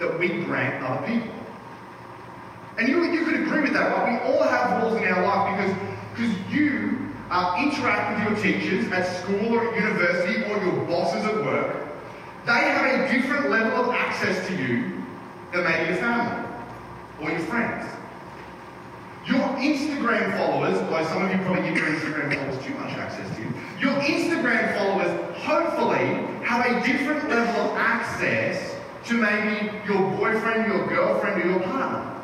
that 0.00 0.18
we 0.18 0.28
grant 0.44 0.82
other 0.84 1.06
people. 1.06 1.34
And 2.78 2.88
you, 2.88 3.04
you 3.04 3.24
could 3.24 3.34
agree 3.34 3.62
with 3.62 3.72
that, 3.74 3.92
right? 3.92 4.22
We 4.22 4.32
all 4.32 4.42
have 4.42 4.82
walls 4.82 4.96
in 4.96 5.04
our 5.04 5.22
life 5.22 5.56
because, 5.56 5.76
because 6.16 6.52
you 6.52 7.12
uh, 7.30 7.56
interact 7.62 8.26
with 8.26 8.44
your 8.44 8.52
teachers 8.52 8.90
at 8.92 9.04
school 9.22 9.54
or 9.54 9.68
at 9.68 9.80
university 9.80 10.42
or 10.44 10.62
your 10.62 10.84
bosses 10.86 11.24
at 11.24 11.36
work. 11.44 11.86
They 12.46 12.52
have 12.52 13.00
a 13.00 13.12
different 13.12 13.50
level 13.50 13.84
of 13.84 13.94
access 13.94 14.46
to 14.48 14.54
you 14.54 15.04
than 15.52 15.64
maybe 15.64 15.90
your 15.90 15.96
family 15.96 16.48
or 17.20 17.30
your 17.30 17.40
friends. 17.40 17.97
Instagram 19.58 20.36
followers, 20.36 20.78
although 20.78 21.04
some 21.08 21.24
of 21.24 21.30
you 21.30 21.38
probably 21.44 21.62
give 21.62 21.76
your 21.76 21.86
Instagram 21.86 22.34
followers 22.34 22.64
too 22.64 22.74
much 22.74 22.92
access 22.92 23.36
to 23.36 23.42
you, 23.42 23.52
your 23.80 23.94
Instagram 24.00 24.76
followers 24.76 25.36
hopefully 25.36 26.06
have 26.44 26.66
a 26.66 26.86
different 26.86 27.28
level 27.28 27.70
of 27.70 27.76
access 27.76 28.74
to 29.04 29.14
maybe 29.14 29.70
your 29.86 30.10
boyfriend, 30.16 30.72
your 30.72 30.86
girlfriend, 30.86 31.42
or 31.42 31.48
your 31.48 31.60
partner. 31.60 32.14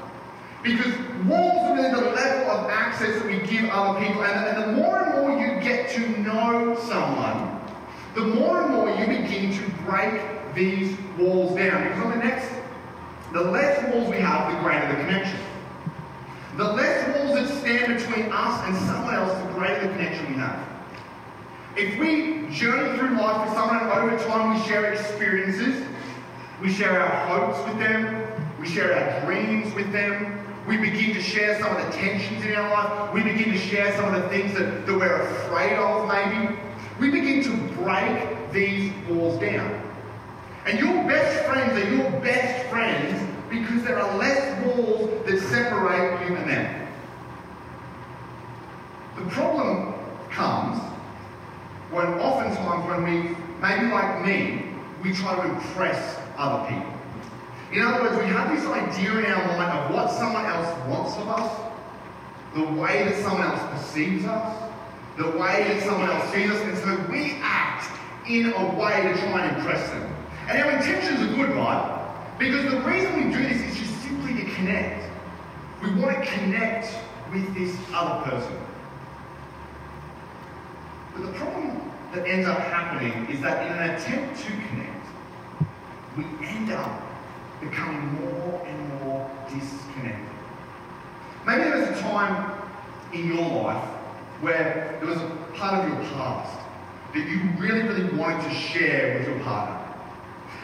Because 0.62 0.94
walls 1.26 1.70
are 1.70 1.74
really 1.76 1.90
the 1.90 2.10
level 2.10 2.50
of 2.50 2.70
access 2.70 3.20
that 3.20 3.26
we 3.26 3.38
give 3.46 3.68
other 3.70 4.00
people, 4.00 4.24
and, 4.24 4.56
and 4.56 4.62
the 4.62 4.82
more 4.82 5.02
and 5.02 5.20
more 5.20 5.38
you 5.38 5.60
get 5.60 5.90
to 5.90 6.00
know 6.22 6.76
someone, 6.88 7.60
the 8.14 8.22
more 8.22 8.62
and 8.62 8.74
more 8.74 8.88
you 8.90 9.06
begin 9.06 9.52
to 9.52 9.70
break 9.82 10.20
these 10.54 10.96
walls 11.18 11.56
down. 11.56 11.82
Because 11.82 12.04
on 12.04 12.10
the 12.10 12.24
next, 12.24 12.50
the 13.32 13.42
less 13.42 13.92
walls 13.92 14.08
we 14.08 14.18
have, 14.18 14.52
the 14.52 14.60
greater 14.60 14.88
the 14.88 15.04
connection. 15.04 15.40
The 16.56 16.62
less 16.62 17.16
walls 17.16 17.34
that 17.34 17.48
stand 17.58 17.98
between 17.98 18.30
us 18.30 18.62
and 18.68 18.76
someone 18.86 19.14
else, 19.14 19.36
the 19.42 19.52
greater 19.54 19.88
the 19.88 19.92
connection 19.94 20.28
we 20.28 20.34
have. 20.34 20.68
If 21.76 21.98
we 21.98 22.48
journey 22.54 22.96
through 22.96 23.16
life 23.16 23.48
with 23.48 23.58
someone 23.58 23.78
and 23.78 23.90
over 23.90 24.24
time 24.28 24.54
we 24.54 24.64
share 24.64 24.92
experiences, 24.92 25.84
we 26.62 26.72
share 26.72 27.00
our 27.00 27.26
hopes 27.26 27.68
with 27.68 27.78
them, 27.80 28.24
we 28.60 28.68
share 28.68 28.94
our 28.94 29.26
dreams 29.26 29.74
with 29.74 29.90
them, 29.90 30.46
we 30.68 30.76
begin 30.76 31.12
to 31.14 31.20
share 31.20 31.58
some 31.58 31.76
of 31.76 31.84
the 31.84 31.90
tensions 31.90 32.44
in 32.44 32.54
our 32.54 32.70
life, 32.70 33.12
we 33.12 33.24
begin 33.24 33.52
to 33.52 33.58
share 33.58 33.92
some 33.96 34.14
of 34.14 34.22
the 34.22 34.28
things 34.28 34.54
that, 34.54 34.86
that 34.86 34.94
we're 34.94 35.22
afraid 35.22 35.76
of 35.76 36.06
maybe, 36.06 36.56
we 37.00 37.10
begin 37.10 37.42
to 37.42 37.74
break 37.82 38.52
these 38.52 38.92
walls 39.08 39.40
down. 39.40 39.82
And 40.66 40.78
your 40.78 41.02
best 41.08 41.44
friends 41.46 41.72
are 41.72 41.92
your 41.92 42.10
best 42.20 42.70
friends 42.70 43.23
because 43.60 43.84
there 43.84 43.98
are 43.98 44.18
less 44.18 44.64
walls 44.64 45.10
that 45.26 45.40
separate 45.40 46.28
you 46.28 46.36
and 46.36 46.50
them. 46.50 46.88
The 49.16 49.26
problem 49.30 49.94
comes 50.30 50.80
when 51.90 52.06
oftentimes 52.14 52.88
when 52.88 53.04
we, 53.04 53.36
maybe 53.62 53.86
like 53.92 54.26
me, 54.26 54.64
we 55.02 55.12
try 55.12 55.36
to 55.36 55.42
impress 55.42 56.18
other 56.36 56.68
people. 56.68 56.92
In 57.72 57.82
other 57.82 58.02
words, 58.02 58.16
we 58.16 58.28
have 58.30 58.54
this 58.54 58.66
idea 58.66 59.18
in 59.18 59.26
our 59.26 59.46
mind 59.56 59.78
of 59.78 59.94
what 59.94 60.10
someone 60.10 60.44
else 60.46 60.88
wants 60.88 61.16
of 61.16 61.28
us, 61.28 61.72
the 62.54 62.64
way 62.80 63.04
that 63.04 63.22
someone 63.22 63.46
else 63.46 63.60
perceives 63.72 64.24
us, 64.24 64.70
the 65.16 65.28
way 65.30 65.64
that 65.68 65.82
someone 65.82 66.10
else 66.10 66.32
sees 66.32 66.50
us, 66.50 66.60
and 66.62 66.78
so 66.78 67.10
we 67.10 67.36
act 67.40 67.90
in 68.28 68.52
a 68.52 68.64
way 68.74 69.02
to 69.02 69.18
try 69.18 69.46
and 69.46 69.56
impress 69.56 69.88
them. 69.90 70.16
And 70.48 70.62
our 70.62 70.70
intentions 70.72 71.20
are 71.20 71.34
good, 71.34 71.50
right? 71.50 71.93
Because 72.38 72.70
the 72.72 72.80
reason 72.80 73.16
we 73.16 73.32
do 73.32 73.42
this 73.48 73.62
is 73.62 73.78
just 73.78 74.02
simply 74.02 74.34
to 74.34 74.50
connect. 74.54 75.08
We 75.82 75.94
want 75.94 76.16
to 76.16 76.30
connect 76.30 76.92
with 77.32 77.54
this 77.54 77.76
other 77.92 78.28
person. 78.28 78.56
But 81.14 81.26
the 81.26 81.32
problem 81.38 81.92
that 82.12 82.26
ends 82.26 82.48
up 82.48 82.58
happening 82.58 83.26
is 83.26 83.40
that 83.40 83.66
in 83.66 83.72
an 83.72 83.90
attempt 83.90 84.40
to 84.40 84.50
connect, 84.50 85.06
we 86.16 86.24
end 86.46 86.72
up 86.72 87.02
becoming 87.60 88.14
more 88.14 88.66
and 88.66 89.02
more 89.02 89.30
disconnected. 89.48 90.28
Maybe 91.46 91.62
there 91.62 91.78
was 91.78 91.98
a 91.98 92.02
time 92.02 92.52
in 93.12 93.28
your 93.28 93.62
life 93.62 93.84
where 94.40 94.98
there 95.00 95.08
was 95.08 95.20
a 95.20 95.28
part 95.54 95.84
of 95.84 95.88
your 95.88 96.02
past 96.10 96.58
that 97.14 97.28
you 97.28 97.40
really, 97.58 97.82
really 97.82 98.16
wanted 98.16 98.42
to 98.48 98.54
share 98.54 99.18
with 99.18 99.28
your 99.28 99.38
partner. 99.40 99.73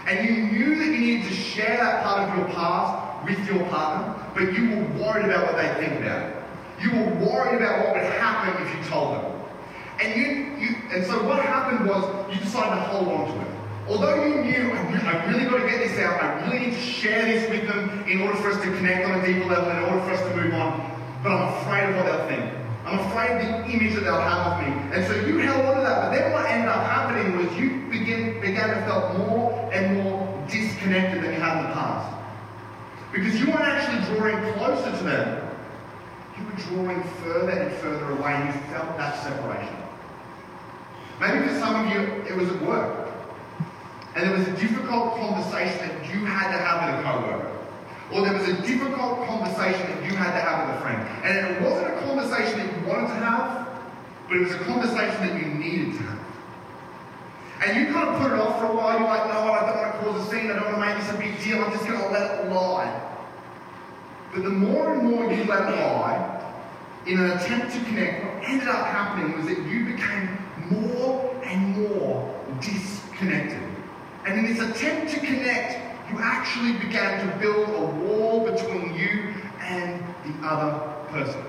And 0.06 0.28
you 0.28 0.42
knew 0.46 0.74
that 0.76 0.86
you 0.86 0.98
needed 0.98 1.28
to 1.28 1.34
share 1.34 1.76
that 1.76 2.02
part 2.02 2.28
of 2.28 2.38
your 2.38 2.48
past 2.48 3.24
with 3.24 3.46
your 3.46 3.64
partner, 3.68 4.14
but 4.34 4.52
you 4.52 4.70
were 4.70 5.04
worried 5.04 5.26
about 5.26 5.46
what 5.46 5.56
they 5.56 5.86
think 5.86 6.00
about 6.00 6.30
it. 6.30 6.36
You 6.80 6.90
were 6.92 7.26
worried 7.26 7.60
about 7.60 7.84
what 7.84 7.94
would 7.94 8.12
happen 8.14 8.66
if 8.66 8.74
you 8.74 8.90
told 8.90 9.16
them. 9.16 9.40
And 10.00 10.16
you, 10.16 10.26
you 10.56 10.76
and 10.92 11.06
so 11.06 11.22
what 11.26 11.42
happened 11.44 11.86
was 11.86 12.34
you 12.34 12.40
decided 12.40 12.76
to 12.76 12.80
hold 12.88 13.08
on 13.08 13.26
to 13.26 13.40
it. 13.40 13.60
Although 13.88 14.24
you 14.24 14.42
knew, 14.42 14.72
I 14.72 15.26
really, 15.26 15.44
really 15.46 15.50
got 15.50 15.62
to 15.62 15.68
get 15.68 15.88
this 15.88 15.98
out, 15.98 16.22
I 16.22 16.46
really 16.46 16.66
need 16.66 16.74
to 16.74 16.80
share 16.80 17.24
this 17.24 17.50
with 17.50 17.66
them 17.68 18.04
in 18.08 18.22
order 18.22 18.36
for 18.38 18.52
us 18.52 18.62
to 18.62 18.70
connect 18.76 19.04
on 19.04 19.20
a 19.20 19.26
deeper 19.26 19.46
level, 19.46 19.70
in 19.70 19.82
order 19.84 20.00
for 20.04 20.12
us 20.12 20.20
to 20.20 20.36
move 20.36 20.54
on, 20.54 20.78
but 21.22 21.32
I'm 21.32 21.52
afraid 21.60 21.90
of 21.90 21.96
what 21.96 22.06
they'll 22.06 22.28
think. 22.28 22.54
I'm 22.86 22.98
afraid 23.10 23.36
of 23.36 23.42
the 23.42 23.70
image 23.70 23.94
that 23.94 24.04
they'll 24.04 24.20
have 24.20 24.52
of 24.52 24.66
me. 24.66 24.96
And 24.96 25.06
so 25.06 25.14
you 25.26 25.38
held 25.38 25.64
on 25.66 25.76
to 25.76 25.82
that. 25.82 26.02
But 26.02 26.16
then 26.16 26.32
what 26.32 26.46
ended 26.46 26.68
up 26.68 26.86
happening 26.86 27.36
was 27.36 27.54
you 27.58 27.86
begin, 27.90 28.40
began 28.40 28.68
to 28.70 28.80
feel 28.86 29.18
more 29.18 29.70
and 29.72 30.02
more 30.02 30.46
disconnected 30.48 31.22
than 31.22 31.34
you 31.34 31.40
had 31.40 31.58
in 31.58 31.68
the 31.68 31.74
past. 31.74 32.16
Because 33.12 33.40
you 33.40 33.46
weren't 33.46 33.62
actually 33.62 34.16
drawing 34.16 34.52
closer 34.54 34.90
to 34.96 35.04
them. 35.04 35.48
You 36.38 36.44
were 36.44 36.84
drawing 36.84 37.02
further 37.22 37.50
and 37.50 37.72
further 37.76 38.12
away 38.12 38.32
and 38.32 38.54
you 38.54 38.60
felt 38.72 38.96
that 38.96 39.22
separation. 39.22 39.76
Maybe 41.20 41.48
for 41.48 41.58
some 41.58 41.86
of 41.86 41.92
you, 41.92 42.00
it 42.22 42.36
was 42.36 42.48
at 42.48 42.62
work. 42.62 43.08
And 44.14 44.28
there 44.28 44.38
was 44.38 44.48
a 44.48 44.52
difficult 44.52 45.16
conversation 45.16 45.88
that 45.88 46.14
you 46.14 46.24
had 46.24 46.52
to 46.52 46.58
have 46.58 46.96
with 46.96 47.06
a 47.06 47.10
co-worker 47.10 47.50
or 48.12 48.22
there 48.22 48.32
was 48.32 48.48
a 48.48 48.62
difficult 48.62 49.24
conversation 49.26 49.86
that 49.86 50.04
you 50.04 50.16
had 50.16 50.32
to 50.34 50.40
have 50.40 50.66
with 50.66 50.76
a 50.76 50.80
friend. 50.80 51.24
And 51.24 51.56
it 51.56 51.62
wasn't 51.62 51.94
a 51.94 52.00
conversation 52.00 52.58
that 52.58 52.76
you 52.76 52.88
wanted 52.88 53.08
to 53.08 53.14
have, 53.14 53.68
but 54.28 54.36
it 54.36 54.40
was 54.40 54.52
a 54.52 54.58
conversation 54.64 55.28
that 55.28 55.40
you 55.40 55.46
needed 55.54 55.92
to 55.98 56.02
have. 56.04 56.29
And 57.62 57.76
you 57.76 57.92
kind 57.92 58.08
of 58.08 58.20
put 58.20 58.32
it 58.32 58.38
off 58.38 58.58
for 58.58 58.66
a 58.66 58.74
while. 58.74 58.98
You're 58.98 59.08
like, 59.08 59.26
no, 59.26 59.52
I 59.52 59.66
don't 59.66 59.76
want 59.76 59.92
to 59.92 59.98
cause 60.00 60.26
a 60.26 60.30
scene. 60.30 60.50
I 60.50 60.54
don't 60.54 60.64
want 60.64 60.76
to 60.76 60.80
make 60.80 60.96
this 60.98 61.10
a 61.10 61.18
big 61.18 61.42
deal. 61.44 61.62
I'm 61.62 61.72
just 61.72 61.86
going 61.86 62.00
to 62.00 62.08
let 62.08 62.44
it 62.44 62.50
lie. 62.50 63.08
But 64.32 64.44
the 64.44 64.50
more 64.50 64.94
and 64.94 65.10
more 65.10 65.30
you 65.30 65.44
let 65.44 65.68
it 65.68 65.76
lie, 65.76 66.40
in 67.06 67.18
an 67.18 67.32
attempt 67.32 67.72
to 67.74 67.80
connect, 67.84 68.24
what 68.24 68.44
ended 68.44 68.68
up 68.68 68.86
happening 68.86 69.36
was 69.36 69.46
that 69.46 69.58
you 69.66 69.84
became 69.84 70.38
more 70.70 71.34
and 71.44 71.76
more 71.76 72.44
disconnected. 72.60 73.60
And 74.26 74.38
in 74.38 74.54
this 74.54 74.60
attempt 74.70 75.12
to 75.12 75.20
connect, 75.20 75.72
you 76.10 76.18
actually 76.18 76.72
began 76.84 77.26
to 77.26 77.38
build 77.38 77.68
a 77.68 77.86
wall 78.04 78.50
between 78.50 78.94
you 78.94 79.34
and 79.60 80.02
the 80.24 80.46
other 80.46 80.94
person. 81.08 81.42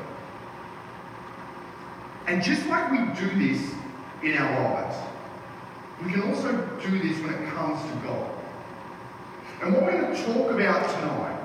And 2.27 2.43
just 2.43 2.65
like 2.67 2.91
we 2.91 2.97
do 3.19 3.29
this 3.39 3.73
in 4.23 4.37
our 4.37 4.73
lives, 4.73 4.95
we 6.03 6.11
can 6.11 6.23
also 6.23 6.51
do 6.83 6.99
this 6.99 7.19
when 7.21 7.33
it 7.33 7.49
comes 7.49 7.81
to 7.81 8.07
God. 8.07 8.31
And 9.61 9.73
what 9.73 9.83
we're 9.83 10.01
going 10.01 10.15
to 10.15 10.25
talk 10.25 10.51
about 10.51 10.89
tonight 10.89 11.37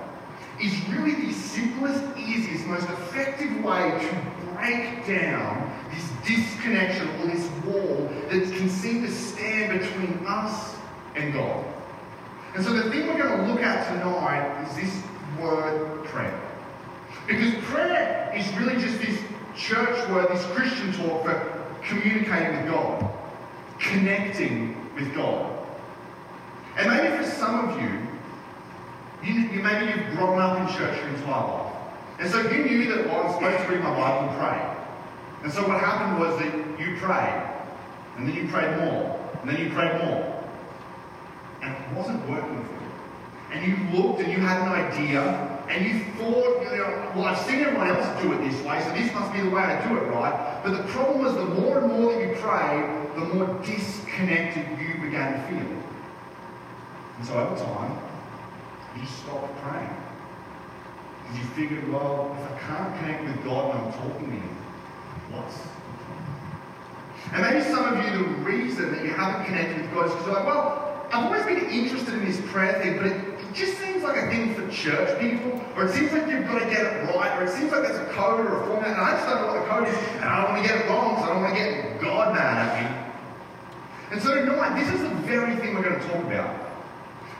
is 0.60 0.72
really 0.88 1.26
the 1.26 1.32
simplest, 1.32 2.02
easiest, 2.16 2.66
most 2.66 2.84
effective 2.84 3.62
way 3.62 3.90
to 3.90 4.52
break 4.54 5.06
down 5.06 5.70
this 5.92 6.10
disconnection 6.26 7.08
or 7.20 7.26
this 7.26 7.46
wall 7.64 8.08
that 8.30 8.52
can 8.56 8.70
seem 8.70 9.02
to 9.02 9.10
stand 9.10 9.78
between 9.78 10.25
us 10.26 10.75
and 11.14 11.34
God. 11.34 11.64
And 12.54 12.64
so 12.64 12.72
the 12.72 12.90
thing 12.90 13.06
we're 13.06 13.18
going 13.18 13.44
to 13.44 13.52
look 13.52 13.62
at 13.62 13.86
tonight 13.92 14.66
is 14.66 14.76
this 14.76 15.02
word 15.38 16.04
prayer. 16.06 16.40
Because 17.26 17.52
prayer 17.64 18.32
is 18.34 18.50
really 18.56 18.80
just 18.80 18.98
this 18.98 19.20
church 19.54 20.08
word, 20.08 20.28
this 20.30 20.44
Christian 20.46 20.92
talk 20.92 21.25
for 21.25 21.64
communicating 21.82 22.56
with 22.56 22.72
God, 22.72 23.15
connecting 23.88 24.76
with 24.94 25.14
God. 25.14 25.56
And 26.76 26.90
maybe 26.90 27.16
for 27.16 27.30
some 27.30 27.68
of 27.68 27.80
you, 27.80 28.06
you, 29.22 29.48
you 29.48 29.62
maybe 29.62 29.86
you've 29.86 30.16
grown 30.16 30.38
up 30.38 30.58
in 30.60 30.76
church 30.76 30.98
your 30.98 31.08
entire 31.08 31.46
life. 31.46 31.72
And 32.18 32.30
so 32.30 32.40
you 32.50 32.64
knew 32.64 32.94
that 32.94 33.06
well, 33.06 33.26
I'm 33.26 33.32
supposed 33.34 33.66
to 33.66 33.72
read 33.72 33.82
my 33.82 33.90
Bible 33.90 34.28
and 34.28 34.38
pray. 34.38 34.76
And 35.42 35.52
so 35.52 35.66
what 35.68 35.80
happened 35.80 36.20
was 36.20 36.38
that 36.40 36.80
you 36.80 36.96
prayed, 36.96 37.50
and 38.16 38.28
then 38.28 38.34
you 38.34 38.48
prayed 38.48 38.76
more, 38.78 39.18
and 39.40 39.50
then 39.50 39.58
you 39.58 39.70
prayed 39.70 40.02
more. 40.04 40.44
And 41.62 41.72
it 41.72 41.96
wasn't 41.96 42.28
working 42.28 42.64
for 42.64 42.72
you. 42.72 43.52
And 43.52 43.66
you 43.66 43.98
looked 43.98 44.20
and 44.20 44.32
you 44.32 44.38
had 44.38 44.62
an 44.62 44.68
idea, 44.68 45.55
and 45.68 45.85
you 45.85 46.04
thought, 46.14 46.62
you 46.62 46.78
know, 46.78 47.12
well, 47.14 47.25
I've 47.25 47.38
seen 47.38 47.61
everyone 47.61 47.88
else 47.88 48.23
do 48.23 48.32
it 48.32 48.38
this 48.49 48.61
way, 48.62 48.80
so 48.82 48.92
this 48.92 49.12
must 49.12 49.32
be 49.32 49.40
the 49.40 49.50
way 49.50 49.62
I 49.62 49.88
do 49.88 49.96
it, 49.96 50.06
right? 50.11 50.61
But 50.62 50.76
the 50.76 50.85
problem 50.92 51.25
was 51.25 51.35
the 51.35 51.44
more 51.44 51.78
and 51.78 51.92
more 51.92 52.12
that 52.12 52.20
you 52.20 52.35
prayed, 52.37 53.08
the 53.16 53.35
more 53.35 53.62
disconnected 53.64 54.66
you 54.78 55.00
began 55.02 55.35
to 55.35 55.49
feel. 55.49 55.82
And 57.18 57.26
so 57.26 57.35
over 57.35 57.56
time, 57.56 57.99
you 58.99 59.06
stopped 59.06 59.56
praying. 59.62 59.96
Because 61.23 61.38
you 61.38 61.44
figured, 61.54 61.92
well, 61.92 62.37
if 62.38 62.52
I 62.52 62.58
can't 62.61 62.99
connect 63.00 63.25
with 63.25 63.44
God 63.44 63.75
when 63.75 63.85
I'm 63.85 63.92
talking 63.92 64.26
to 64.26 64.37
Him, 64.37 64.56
what's 65.32 65.58
and 67.32 67.42
maybe 67.42 67.64
some 67.64 67.92
of 67.92 68.04
you, 68.04 68.18
the 68.18 68.25
reason 68.42 68.92
that 68.92 69.04
you 69.04 69.11
haven't 69.11 69.46
connected 69.46 69.82
with 69.82 69.92
God 69.92 70.06
is 70.06 70.12
because 70.12 70.26
you're 70.26 70.37
like, 70.37 70.46
well, 70.46 71.06
I've 71.12 71.25
always 71.25 71.44
been 71.44 71.70
interested 71.70 72.14
in 72.14 72.25
this 72.25 72.40
prayer 72.52 72.80
thing, 72.80 72.96
but 72.96 73.06
it 73.06 73.25
just 73.56 73.78
seems 73.78 74.02
like 74.02 74.16
a 74.16 74.28
thing 74.28 74.54
for 74.54 74.68
church 74.70 75.18
people, 75.18 75.60
or 75.75 75.86
it 75.86 75.94
seems 75.94 76.12
like 76.12 76.28
you've 76.28 76.46
got 76.46 76.58
to 76.60 76.66
get 76.66 76.84
it 76.84 77.14
right, 77.14 77.40
or 77.40 77.44
it 77.44 77.50
seems 77.50 77.72
like 77.72 77.82
there's 77.82 77.98
a 77.98 78.12
code 78.12 78.46
or 78.46 78.62
a 78.62 78.66
format, 78.66 78.90
and 78.90 79.00
I 79.00 79.12
just 79.12 79.26
don't 79.26 79.40
know 79.40 79.46
what 79.48 79.62
the 79.62 79.68
code 79.68 79.88
is, 79.88 79.96
and 80.16 80.25
I 80.25 80.42
don't 80.42 80.52
want 80.52 80.62
to 80.62 80.68
get 80.68 80.84
it 80.84 80.88
wrong, 80.88 81.16
so 81.16 81.22
I 81.25 81.28
don't 81.32 81.42
want 81.42 81.56
to 81.56 81.60
get 81.60 82.00
God 82.00 82.34
mad 82.34 82.68
at 82.68 82.70
me. 82.82 83.06
And 84.12 84.22
so 84.22 84.34
tonight, 84.34 84.78
this 84.78 84.94
is 84.94 85.00
the 85.02 85.14
very 85.26 85.56
thing 85.56 85.75
we're 85.75 85.82
going 85.82 86.00
to 86.00 86.06
talk 86.08 86.22
about. 86.25 86.66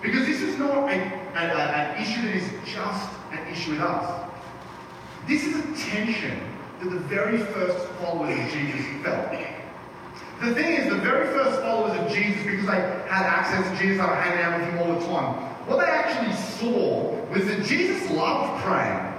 Because 0.03 0.27
this 0.27 0.41
is 0.41 0.59
not 0.59 0.89
a, 0.89 0.93
a, 0.93 0.93
a, 0.93 1.39
an 1.39 2.03
issue 2.03 2.23
that 2.23 2.35
is 2.35 2.51
just 2.65 3.11
an 3.33 3.47
issue 3.49 3.73
with 3.73 3.81
us. 3.81 4.31
This 5.29 5.45
is 5.45 5.57
a 5.57 5.91
tension 5.91 6.41
that 6.81 6.91
the 6.91 7.01
very 7.01 7.39
first 7.39 7.89
followers 8.01 8.39
of 8.39 8.51
Jesus 8.53 8.85
felt. 9.03 9.33
The 10.41 10.55
thing 10.55 10.75
is, 10.75 10.91
the 10.91 10.99
very 10.99 11.27
first 11.29 11.61
followers 11.63 11.99
of 11.99 12.09
Jesus, 12.13 12.43
because 12.45 12.67
they 12.67 12.81
had 13.09 13.25
access 13.25 13.65
to 13.71 13.83
Jesus, 13.83 13.97
they 13.97 14.07
were 14.07 14.15
hanging 14.15 14.45
out 14.45 14.61
with 14.61 14.69
him 14.69 14.79
all 14.79 15.01
the 15.01 15.07
time, 15.07 15.56
what 15.67 15.81
they 15.81 15.87
actually 15.87 16.35
saw 16.35 17.15
was 17.31 17.47
that 17.47 17.65
Jesus 17.65 18.11
loved 18.11 18.63
praying. 18.63 19.13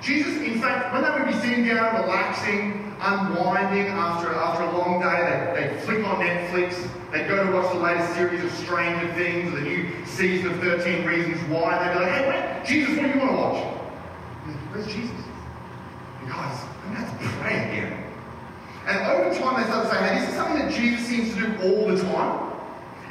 Jesus, 0.00 0.36
in 0.36 0.60
fact, 0.60 0.92
when 0.92 1.02
they 1.02 1.10
would 1.10 1.26
be 1.26 1.46
sitting 1.46 1.66
down, 1.66 2.02
relaxing, 2.02 2.94
unwinding 3.00 3.88
after, 3.88 4.32
after 4.32 4.64
a 4.64 4.78
long 4.78 5.00
day, 5.00 5.54
they'd, 5.54 5.70
they'd 5.70 5.80
flick 5.80 6.04
on 6.04 6.24
Netflix, 6.24 6.88
they'd 7.10 7.26
go 7.26 7.44
to 7.44 7.52
watch 7.52 7.72
the 7.72 7.80
latest 7.80 8.14
series 8.14 8.44
of 8.44 8.52
Stranger 8.52 9.12
Things, 9.14 9.52
the 9.52 9.60
new 9.60 9.88
season 10.06 10.52
of 10.52 10.60
13 10.60 11.04
Reasons 11.04 11.40
Why, 11.48 11.78
they'd 11.78 11.98
be 11.98 12.04
like, 12.04 12.12
hey, 12.12 12.28
wait, 12.28 12.66
Jesus, 12.66 12.96
what 12.96 13.12
do 13.12 13.18
you 13.18 13.18
want 13.18 13.30
to 13.30 13.36
watch? 13.36 13.74
Where's 14.72 14.86
Jesus? 14.86 15.10
Guys, 16.28 16.64
I'm 16.84 16.94
going 16.94 17.04
to 17.04 17.10
have 17.10 17.20
to 17.20 17.28
pray 17.40 17.54
again. 17.54 18.04
And 18.88 19.06
over 19.06 19.38
time, 19.38 19.60
they 19.60 19.68
started 19.68 19.90
saying, 19.90 20.04
hey, 20.04 20.20
this 20.20 20.30
is 20.30 20.34
something 20.34 20.58
that 20.64 20.72
Jesus 20.72 21.06
seems 21.06 21.34
to 21.34 21.40
do 21.40 21.62
all 21.62 21.88
the 21.88 22.02
time. 22.02 22.52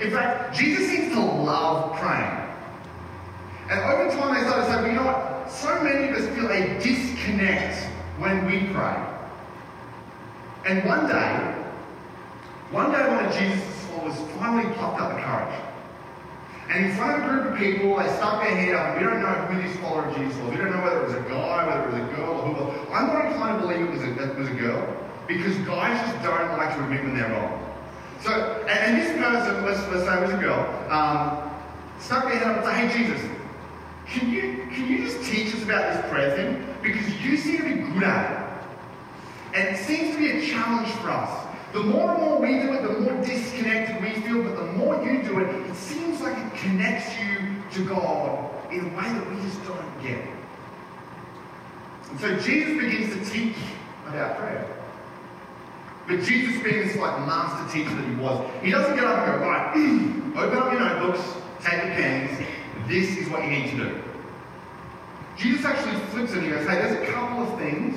In 0.02 0.10
fact, 0.10 0.58
Jesus 0.58 0.90
seems 0.90 1.14
to 1.14 1.20
love 1.20 1.96
praying. 2.00 2.48
And 3.70 3.80
over 3.82 4.10
time, 4.18 4.34
they 4.34 4.42
started 4.48 4.66
saying, 4.66 4.82
well, 4.82 4.90
you 4.90 4.96
know 4.98 5.06
what? 5.06 5.52
So 5.52 5.84
many 5.84 6.10
of 6.10 6.16
us 6.16 6.28
feel 6.36 6.50
a 6.50 6.80
disconnect 6.80 7.84
when 8.18 8.46
we 8.48 8.74
pray. 8.74 8.98
And 10.66 10.84
one 10.84 11.06
day, 11.06 11.56
one 12.72 12.92
day, 12.92 13.08
one 13.08 13.26
of 13.26 13.34
Jesus' 13.38 13.86
followers 13.86 14.18
finally 14.40 14.74
plucked 14.74 15.00
up 15.00 15.16
the 15.16 15.22
courage. 15.22 15.62
And 16.70 16.86
in 16.86 16.96
front 16.96 17.24
of 17.24 17.30
a 17.30 17.34
group 17.34 17.54
of 17.54 17.58
people, 17.60 17.98
they 17.98 18.08
stuck 18.18 18.42
their 18.42 18.56
head 18.56 18.74
up. 18.74 18.98
We 18.98 19.04
don't 19.04 19.22
know 19.22 19.28
who 19.28 19.62
this 19.62 19.78
follower 19.78 20.06
of 20.06 20.18
Jesus 20.18 20.36
was. 20.42 20.52
We 20.52 20.58
don't 20.58 20.72
know 20.72 20.82
whether 20.82 21.02
it 21.02 21.06
was 21.06 21.14
a 21.14 21.30
guy, 21.30 21.68
whether 21.68 21.88
it 21.88 22.02
was 22.02 22.12
a 22.12 22.16
girl, 22.16 22.34
or 22.34 22.48
who. 22.48 22.64
was. 22.66 22.88
I'm 22.92 23.08
not 23.08 23.26
inclined 23.28 23.62
to 23.62 23.68
believe 23.68 23.86
it 23.86 23.92
was 23.92 24.02
a, 24.02 24.32
it 24.32 24.38
was 24.38 24.50
a 24.50 24.56
girl 24.56 24.98
because 25.48 25.66
guys 25.66 26.12
just 26.12 26.24
don't 26.24 26.58
like 26.58 26.76
to 26.76 26.84
admit 26.84 27.04
when 27.04 27.18
they're 27.18 27.30
wrong. 27.30 27.64
So, 28.22 28.32
and, 28.68 28.70
and 28.70 29.02
this 29.02 29.12
person, 29.18 29.64
let's, 29.66 29.80
let's 29.88 30.06
say 30.06 30.18
it 30.18 30.22
was 30.22 30.32
a 30.32 30.38
girl, 30.38 30.92
um, 30.92 31.50
stuck 32.00 32.26
their 32.26 32.38
head 32.38 32.48
up 32.48 32.58
and 32.58 32.66
said, 32.66 32.90
"Hey 32.90 32.98
Jesus, 32.98 33.22
can 34.08 34.30
you 34.30 34.68
can 34.74 34.88
you 34.88 35.06
just 35.06 35.24
teach 35.24 35.56
us 35.56 35.64
about 35.64 35.94
this 35.94 36.12
prayer 36.12 36.36
thing? 36.36 36.76
Because 36.82 37.08
you 37.24 37.38
seem 37.38 37.58
to 37.60 37.64
be 37.64 37.94
good 37.94 38.04
at 38.04 38.32
it, 38.32 39.58
and 39.58 39.76
it 39.76 39.80
seems 39.80 40.16
to 40.16 40.18
be 40.18 40.32
a 40.32 40.46
challenge 40.46 40.90
for 40.96 41.12
us." 41.12 41.46
The 41.74 41.84
more 41.84 42.12
and 42.14 42.24
more 42.24 42.40
we 42.40 42.60
do 42.60 42.74
it, 42.74 42.82
the 42.82 43.00
more 43.00 43.24
disconnected 43.24 44.02
we 44.02 44.22
feel, 44.22 44.44
but 44.44 44.56
the 44.56 44.72
more 44.74 45.04
you 45.04 45.22
do 45.22 45.40
it, 45.40 45.70
it 45.70 45.76
seems 45.76 46.22
like 46.22 46.38
it 46.38 46.54
connects 46.56 47.12
you 47.20 47.56
to 47.72 47.86
God 47.86 48.50
in 48.72 48.80
a 48.80 48.90
way 48.90 49.04
that 49.04 49.30
we 49.30 49.42
just 49.42 49.64
don't 49.66 50.02
get. 50.02 50.26
And 52.10 52.20
so 52.20 52.36
Jesus 52.40 52.80
begins 52.80 53.14
to 53.14 53.34
teach 53.34 53.58
about 54.08 54.38
prayer. 54.38 54.77
But 56.08 56.24
Jesus, 56.24 56.62
being 56.64 56.88
this 56.88 56.96
like 56.96 57.20
master 57.28 57.74
teacher 57.74 57.94
that 57.94 58.08
he 58.08 58.16
was, 58.16 58.50
he 58.64 58.72
doesn't 58.72 58.96
get 58.96 59.04
up 59.04 59.28
and 59.28 59.40
go, 59.40 59.46
right, 59.46 59.76
open 60.38 60.58
up 60.58 60.72
your 60.72 60.80
notebooks, 60.80 61.22
take 61.62 61.84
your 61.84 61.94
pens, 61.94 62.48
this 62.88 63.18
is 63.18 63.30
what 63.30 63.44
you 63.44 63.50
need 63.50 63.72
to 63.72 63.78
do. 63.78 64.04
Jesus 65.38 65.66
actually 65.66 66.00
flips 66.08 66.32
it 66.32 66.38
and 66.38 66.46
he 66.46 66.52
goes, 66.52 66.68
hey, 66.68 66.76
there's 66.76 67.08
a 67.08 67.12
couple 67.12 67.44
of 67.44 67.60
things 67.60 67.96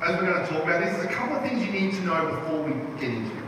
as 0.00 0.16
we're 0.16 0.32
going 0.32 0.46
to 0.46 0.52
talk 0.52 0.62
about 0.62 0.80
this, 0.80 0.94
there's 0.94 1.06
a 1.06 1.14
couple 1.14 1.36
of 1.36 1.42
things 1.42 1.64
you 1.64 1.72
need 1.72 1.92
to 1.92 2.00
know 2.02 2.26
before 2.30 2.62
we 2.62 2.72
get 3.00 3.10
into 3.14 3.36
it. 3.36 3.44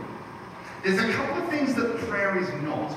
There's 0.83 0.99
a 0.99 1.13
couple 1.13 1.41
of 1.41 1.49
things 1.49 1.75
that 1.75 1.97
prayer 2.09 2.37
is 2.37 2.49
not. 2.63 2.93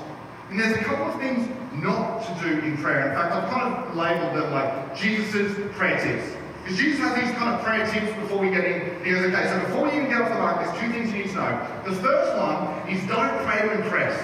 And 0.49 0.59
there's 0.59 0.75
a 0.75 0.83
couple 0.83 1.05
of 1.05 1.19
things 1.19 1.47
not 1.81 2.19
to 2.25 2.43
do 2.43 2.59
in 2.59 2.77
prayer. 2.77 3.09
In 3.09 3.15
fact, 3.15 3.33
I've 3.33 3.49
kind 3.49 3.73
of 3.73 3.95
labeled 3.95 4.35
them 4.35 4.51
like 4.51 4.95
Jesus' 4.95 5.55
prayer 5.75 6.01
tips. 6.01 6.35
Because 6.65 6.79
Jesus 6.79 6.99
has 6.99 7.13
these 7.13 7.31
kind 7.37 7.53
of 7.53 7.61
prayer 7.61 7.85
tips 7.85 8.11
before 8.19 8.39
we 8.39 8.49
get 8.49 8.65
in. 8.65 9.05
He 9.05 9.11
goes, 9.11 9.25
okay, 9.25 9.45
so 9.53 9.59
before 9.69 9.85
you 9.85 10.01
even 10.01 10.09
get 10.09 10.21
off 10.21 10.33
the 10.33 10.41
mic, 10.41 10.65
there's 10.65 10.81
two 10.81 10.89
things 10.91 11.13
you 11.13 11.21
need 11.21 11.29
to 11.29 11.35
know. 11.35 11.67
The 11.85 11.95
first 12.01 12.35
one 12.41 12.89
is 12.89 13.05
don't 13.05 13.45
pray 13.45 13.69
to 13.69 13.83
impress. 13.83 14.17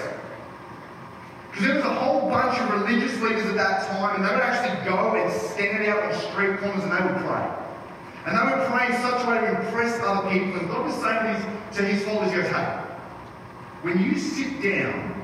Because 1.52 1.66
there 1.66 1.76
was 1.76 1.84
a 1.84 1.94
whole 1.94 2.28
bunch 2.28 2.58
of 2.58 2.82
religious 2.82 3.14
leaders 3.20 3.46
at 3.46 3.54
that 3.54 3.86
time, 3.86 4.16
and 4.16 4.24
they 4.24 4.34
would 4.34 4.42
actually 4.42 4.74
go 4.90 5.14
and 5.14 5.32
stand 5.54 5.86
out 5.86 6.02
on 6.02 6.18
street 6.18 6.58
corners 6.58 6.82
and 6.82 6.90
they 6.90 6.98
would 6.98 7.22
pray. 7.22 7.46
And 8.26 8.34
they 8.34 8.42
would 8.42 8.66
pray 8.66 8.86
in 8.90 9.02
such 9.02 9.22
a 9.22 9.30
way 9.30 9.38
to 9.38 9.62
impress 9.62 10.00
other 10.02 10.28
people. 10.28 10.58
And 10.58 10.68
God 10.68 10.86
was 10.86 10.96
saying 10.98 11.22
to 11.22 11.34
his, 11.38 11.76
to 11.76 11.84
his 11.84 12.04
followers, 12.04 12.32
he 12.32 12.42
goes, 12.42 12.50
hey, 12.50 12.82
when 13.82 14.02
you 14.02 14.18
sit 14.18 14.50
down 14.60 15.14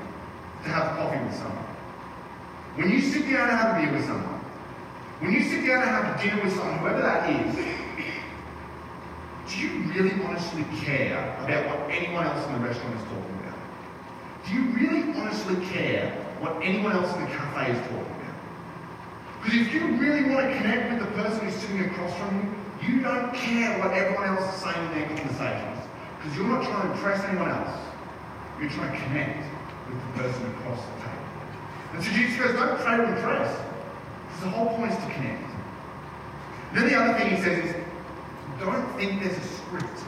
to 0.63 0.69
have 0.69 0.95
coffee 0.95 1.19
with 1.19 1.35
someone, 1.35 1.67
when 2.75 2.89
you 2.91 3.01
sit 3.01 3.23
down 3.23 3.49
to 3.49 3.55
have 3.57 3.75
a 3.75 3.81
beer 3.81 3.91
with 3.91 4.05
someone, 4.05 4.28
when 5.19 5.33
you 5.33 5.43
sit 5.43 5.65
down 5.67 5.81
to 5.81 5.87
have 5.87 6.15
a 6.15 6.23
dinner 6.23 6.43
with 6.43 6.55
someone, 6.55 6.79
whoever 6.79 7.01
that 7.01 7.29
is, 7.29 7.55
do 9.49 9.59
you 9.59 9.91
really 9.91 10.13
honestly 10.23 10.63
care 10.79 11.35
about 11.43 11.65
what 11.67 11.89
anyone 11.91 12.25
else 12.25 12.45
in 12.47 12.53
the 12.53 12.67
restaurant 12.67 12.95
is 12.95 13.03
talking 13.03 13.39
about? 13.43 13.59
Do 14.47 14.53
you 14.53 14.63
really 14.71 15.19
honestly 15.19 15.55
care 15.67 16.11
what 16.39 16.55
anyone 16.63 16.93
else 16.93 17.13
in 17.15 17.21
the 17.21 17.27
cafe 17.27 17.71
is 17.71 17.79
talking 17.87 17.99
about? 17.99 18.19
Because 19.43 19.59
if 19.59 19.73
you 19.73 19.87
really 19.97 20.29
want 20.29 20.51
to 20.51 20.57
connect 20.57 20.91
with 20.91 20.99
the 20.99 21.21
person 21.21 21.45
who's 21.45 21.55
sitting 21.55 21.81
across 21.81 22.13
from 22.15 22.55
you, 22.79 22.95
you 22.95 23.01
don't 23.01 23.33
care 23.33 23.77
what 23.79 23.91
everyone 23.91 24.37
else 24.37 24.55
is 24.55 24.61
saying 24.61 24.85
in 24.87 24.99
their 24.99 25.07
conversations. 25.07 25.83
Because 26.17 26.37
you're 26.37 26.47
not 26.47 26.63
trying 26.63 26.87
to 26.87 26.93
impress 26.93 27.23
anyone 27.25 27.49
else. 27.49 27.77
You're 28.59 28.69
trying 28.69 28.91
to 28.91 29.05
connect 29.05 29.43
with 29.89 29.99
the 29.99 30.23
person 30.23 30.45
across 30.55 30.79
the 30.79 30.91
table. 31.03 31.27
And 31.93 32.03
so 32.03 32.11
Jesus 32.11 32.37
goes, 32.37 32.55
don't 32.55 32.79
try 32.81 32.97
to 32.97 33.03
impress. 33.03 33.68
The 34.39 34.49
whole 34.49 34.75
point 34.77 34.91
is 34.91 34.97
to 34.97 35.11
connect. 35.11 35.43
Then 36.73 36.87
the 36.87 36.95
other 36.95 37.17
thing 37.17 37.35
he 37.35 37.41
says 37.41 37.65
is, 37.65 37.75
don't 38.59 38.95
think 38.97 39.21
there's 39.21 39.37
a 39.37 39.41
script. 39.41 39.99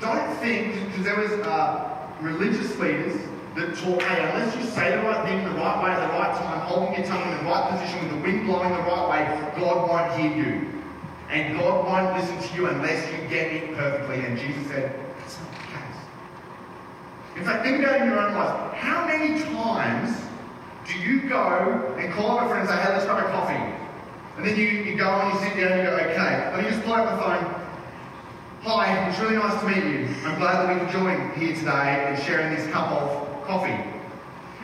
Don't 0.00 0.34
think, 0.38 0.74
because 0.86 1.04
there 1.04 1.18
was 1.18 1.32
uh, 1.46 2.08
religious 2.20 2.76
leaders 2.78 3.20
that 3.56 3.76
taught, 3.76 4.02
hey, 4.02 4.22
unless 4.22 4.56
you 4.56 4.62
say 4.70 4.90
the 4.92 5.02
right 5.02 5.26
thing 5.26 5.44
the 5.44 5.50
right 5.50 5.84
way 5.84 5.90
at 5.90 6.00
the 6.00 6.18
right 6.18 6.34
time, 6.38 6.60
holding 6.66 6.94
your 6.94 7.06
tongue 7.06 7.30
in 7.30 7.38
the 7.38 7.50
right 7.50 7.70
position 7.70 8.02
with 8.02 8.10
the 8.16 8.20
wind 8.22 8.46
blowing 8.46 8.70
the 8.70 8.78
right 8.78 9.08
way, 9.10 9.60
God 9.60 9.88
won't 9.88 10.20
hear 10.20 10.32
you. 10.34 10.68
and 11.28 11.58
God 11.58 11.86
won't 11.86 12.16
listen 12.16 12.50
to 12.50 12.56
you 12.56 12.68
unless 12.68 13.10
you 13.10 13.18
get 13.28 13.52
it 13.52 13.74
perfectly. 13.74 14.24
And 14.24 14.38
Jesus 14.38 14.66
said, 14.68 14.98
That's 15.18 15.38
not 15.38 15.50
the 15.50 15.58
case. 15.58 15.98
In 17.36 17.44
fact, 17.44 17.64
think 17.64 17.78
about 17.80 18.00
in 18.00 18.08
your 18.08 18.20
own 18.20 18.34
life. 18.34 18.74
How 18.74 19.06
many 19.06 19.40
times 19.42 20.16
do 20.86 20.98
you 20.98 21.28
go 21.28 21.94
and 21.98 22.12
call 22.14 22.38
up 22.38 22.46
a 22.46 22.48
friend 22.48 22.60
and 22.60 22.68
say, 22.68 22.76
Hey, 22.82 22.92
let's 22.92 23.04
grab 23.04 23.24
a 23.24 23.28
coffee? 23.30 23.54
And 24.36 24.46
then 24.46 24.56
you, 24.56 24.66
you 24.66 24.96
go 24.96 25.08
and 25.08 25.34
you 25.34 25.40
sit 25.40 25.56
down 25.56 25.78
and 25.78 25.82
you 25.82 25.90
go, 25.90 25.96
Okay. 25.96 26.52
Let 26.54 26.64
you 26.64 26.70
just 26.70 26.82
pull 26.84 26.94
out 26.94 27.10
the 27.10 27.22
phone. 27.22 27.62
Hi, 28.62 29.08
it's 29.08 29.18
really 29.18 29.36
nice 29.36 29.60
to 29.60 29.66
meet 29.66 29.84
you. 29.84 30.08
I'm 30.24 30.38
glad 30.38 30.62
that 30.62 30.72
we 30.72 30.80
can 30.80 30.92
join 30.92 31.32
here 31.34 31.54
today 31.56 32.06
and 32.06 32.22
sharing 32.22 32.54
this 32.54 32.70
cup 32.72 32.92
of 32.92 33.44
coffee. 33.44 33.76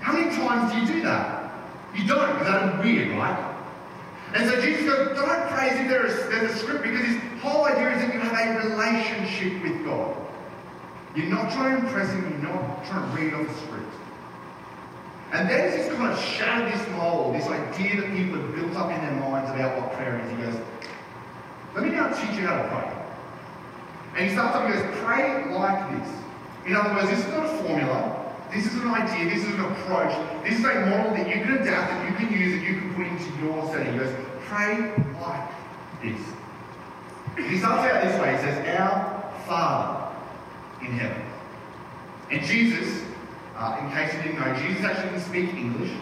How 0.00 0.12
many 0.12 0.34
times 0.36 0.72
do 0.72 0.80
you 0.80 0.86
do 0.86 1.02
that? 1.02 1.52
You 1.96 2.06
don't, 2.06 2.32
because 2.32 2.46
that 2.46 2.78
is 2.78 2.84
weird, 2.84 3.18
right? 3.18 3.56
And 4.34 4.48
so 4.48 4.60
Jesus 4.60 4.84
goes, 4.86 5.16
don't 5.16 5.48
pray 5.48 5.70
as 5.70 5.80
if 5.80 5.88
there 5.88 6.06
is, 6.06 6.28
there's 6.28 6.52
a 6.52 6.56
script, 6.58 6.84
because 6.84 7.06
his 7.06 7.18
whole 7.40 7.64
idea 7.64 7.90
is 7.90 8.02
that 8.02 8.14
you 8.14 8.20
have 8.20 8.64
a 8.64 8.68
relationship 8.68 9.62
with 9.62 9.84
God. 9.84 10.16
You're 11.16 11.26
not 11.26 11.52
trying 11.52 11.80
to 11.80 11.86
impress 11.86 12.10
him, 12.10 12.30
you're 12.30 12.52
not 12.52 12.84
trying 12.86 13.10
to 13.10 13.20
read 13.20 13.34
off 13.34 13.48
a 13.48 13.66
script. 13.66 13.87
And 15.32 15.48
then 15.48 15.76
he's 15.76 15.92
kind 15.92 16.12
of 16.12 16.18
shattered 16.18 16.72
this 16.72 16.88
mold, 16.96 17.34
this 17.34 17.46
idea 17.46 18.00
that 18.00 18.16
people 18.16 18.40
have 18.40 18.54
built 18.54 18.74
up 18.76 18.90
in 18.90 19.00
their 19.00 19.20
minds 19.20 19.50
about 19.50 19.80
what 19.80 19.92
prayer 19.92 20.18
is. 20.20 20.30
He 20.30 20.36
goes, 20.36 20.56
let 21.74 21.84
me 21.84 21.90
now 21.90 22.08
teach 22.08 22.38
you 22.38 22.46
how 22.46 22.62
to 22.62 22.68
pray. 22.68 22.98
And 24.16 24.28
he 24.28 24.34
starts 24.34 24.56
off 24.56 24.64
and 24.64 24.74
goes, 24.74 25.04
pray 25.04 25.52
like 25.52 26.00
this. 26.00 26.08
In 26.66 26.76
other 26.76 26.94
words, 26.94 27.10
this 27.10 27.20
is 27.20 27.28
not 27.28 27.44
a 27.44 27.62
formula. 27.62 28.34
This 28.52 28.66
is 28.66 28.74
an 28.76 28.88
idea, 28.88 29.34
this 29.34 29.44
is 29.44 29.54
an 29.54 29.60
approach, 29.60 30.16
this 30.42 30.58
is 30.58 30.64
a 30.64 30.86
model 30.86 31.12
that 31.12 31.28
you 31.28 31.44
can 31.44 31.58
adapt, 31.58 31.90
that 31.90 32.10
you 32.10 32.16
can 32.16 32.32
use, 32.32 32.58
that 32.58 32.66
you 32.66 32.80
can 32.80 32.94
put 32.94 33.06
into 33.06 33.44
your 33.44 33.66
setting. 33.70 33.92
He 33.92 33.98
goes, 33.98 34.14
pray 34.46 34.94
like 35.20 35.50
this. 36.02 36.20
He 37.46 37.58
starts 37.58 37.92
out 37.92 38.02
this 38.02 38.20
way. 38.20 38.32
He 38.32 38.38
says, 38.38 38.80
Our 38.80 39.32
Father 39.46 40.16
in 40.80 40.92
heaven. 40.98 41.22
And 42.30 42.42
Jesus, 42.42 43.04
uh, 43.58 43.80
in 43.82 43.90
case 43.90 44.14
you 44.14 44.22
didn't 44.22 44.38
know, 44.38 44.54
Jesus 44.56 44.84
actually 44.84 45.10
didn't 45.10 45.24
speak 45.24 45.54
English. 45.54 45.92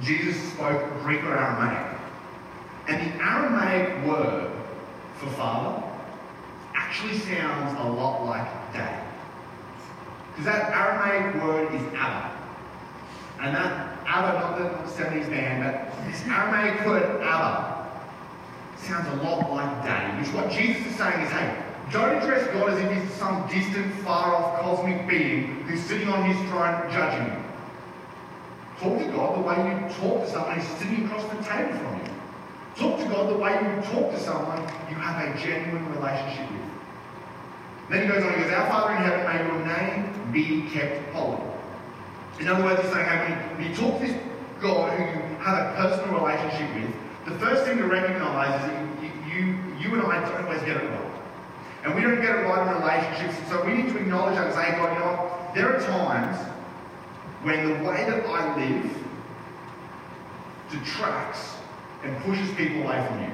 Jesus 0.00 0.36
spoke 0.52 0.82
Greek 1.02 1.22
or 1.24 1.36
Aramaic. 1.36 1.98
And 2.88 3.00
the 3.00 3.24
Aramaic 3.24 4.06
word 4.06 4.52
for 5.16 5.30
father 5.30 5.82
actually 6.74 7.18
sounds 7.18 7.78
a 7.80 7.84
lot 7.84 8.24
like 8.24 8.46
dad. 8.72 9.06
Because 10.30 10.44
that 10.44 10.70
Aramaic 10.72 11.42
word 11.42 11.74
is 11.74 11.82
Abba. 11.94 12.36
And 13.40 13.56
that 13.56 13.98
Abba, 14.06 14.38
not 14.38 14.58
the 14.58 14.90
70s 14.90 15.28
band, 15.30 15.64
but 15.64 16.06
this 16.06 16.22
Aramaic 16.26 16.84
word 16.84 17.22
Abba 17.22 17.90
sounds 18.76 19.06
a 19.08 19.24
lot 19.24 19.50
like 19.52 19.84
daddy. 19.84 20.20
Which 20.20 20.32
what 20.34 20.50
Jesus 20.50 20.86
is 20.86 20.96
saying 20.96 21.20
is, 21.24 21.30
hey, 21.30 21.62
don't 21.90 22.16
address 22.16 22.46
God 22.52 22.70
as 22.70 22.78
if 22.78 23.02
he's 23.02 23.12
some 23.14 23.48
distant, 23.48 23.92
far 24.02 24.34
off 24.34 24.60
cosmic 24.60 25.08
being 25.08 25.62
who's 25.64 25.80
sitting 25.80 26.08
on 26.08 26.24
his 26.24 26.38
throne 26.48 26.90
judging 26.92 27.26
you. 27.26 27.42
Talk 28.78 28.98
to 28.98 29.12
God 29.12 29.38
the 29.38 29.42
way 29.42 29.56
you 29.56 29.94
talk 29.94 30.24
to 30.24 30.30
someone 30.30 30.58
who's 30.58 30.78
sitting 30.78 31.04
across 31.04 31.24
the 31.24 31.42
table 31.42 31.76
from 31.78 31.96
you. 31.96 32.12
Talk 32.76 32.98
to 32.98 33.04
God 33.06 33.28
the 33.30 33.36
way 33.36 33.52
you 33.52 33.82
talk 33.92 34.10
to 34.12 34.20
someone 34.20 34.60
you 34.88 34.96
have 34.96 35.34
a 35.34 35.38
genuine 35.38 35.84
relationship 35.94 36.50
with. 36.50 36.60
Then 37.90 38.02
he 38.02 38.08
goes 38.08 38.22
on, 38.22 38.34
he 38.34 38.44
goes, 38.44 38.52
Our 38.52 38.68
Father 38.68 38.94
in 38.94 39.02
heaven, 39.02 39.26
may 39.26 39.44
your 39.44 39.66
name 39.66 40.32
be 40.32 40.70
kept 40.70 41.12
holy. 41.12 41.42
In 42.38 42.48
other 42.48 42.64
words, 42.64 42.80
he's 42.80 42.92
saying, 42.92 43.06
hey, 43.06 43.34
when 43.56 43.68
you 43.68 43.74
talk 43.74 44.00
to 44.00 44.06
this 44.06 44.16
God 44.62 44.96
who 44.96 45.04
you 45.04 45.36
have 45.38 45.58
a 45.58 45.76
personal 45.76 46.20
relationship 46.20 46.74
with, 46.74 46.94
the 47.26 47.38
first 47.44 47.64
thing 47.64 47.78
to 47.78 47.84
recognize 47.84 48.62
is 48.62 48.70
that 48.70 49.02
you, 49.02 49.10
you, 49.34 49.44
you 49.78 49.94
and 49.94 50.06
I 50.06 50.20
don't 50.20 50.44
always 50.46 50.62
get 50.62 50.76
it 50.76 50.88
right. 50.88 50.99
And 51.84 51.94
we 51.94 52.02
don't 52.02 52.20
get 52.20 52.36
it 52.36 52.42
right 52.42 52.66
in 52.66 52.82
relationships, 52.82 53.48
so 53.48 53.64
we 53.64 53.74
need 53.74 53.88
to 53.92 53.98
acknowledge 53.98 54.36
that 54.36 54.46
and 54.46 54.54
say, 54.54 54.70
God, 54.72 54.92
you 54.92 55.00
know? 55.00 55.30
There 55.54 55.76
are 55.76 55.80
times 55.80 56.36
when 57.42 57.68
the 57.68 57.88
way 57.88 58.04
that 58.04 58.26
I 58.26 58.56
live 58.56 58.96
detracts 60.70 61.56
and 62.04 62.16
pushes 62.22 62.50
people 62.54 62.82
away 62.82 63.04
from 63.06 63.22
you. 63.22 63.30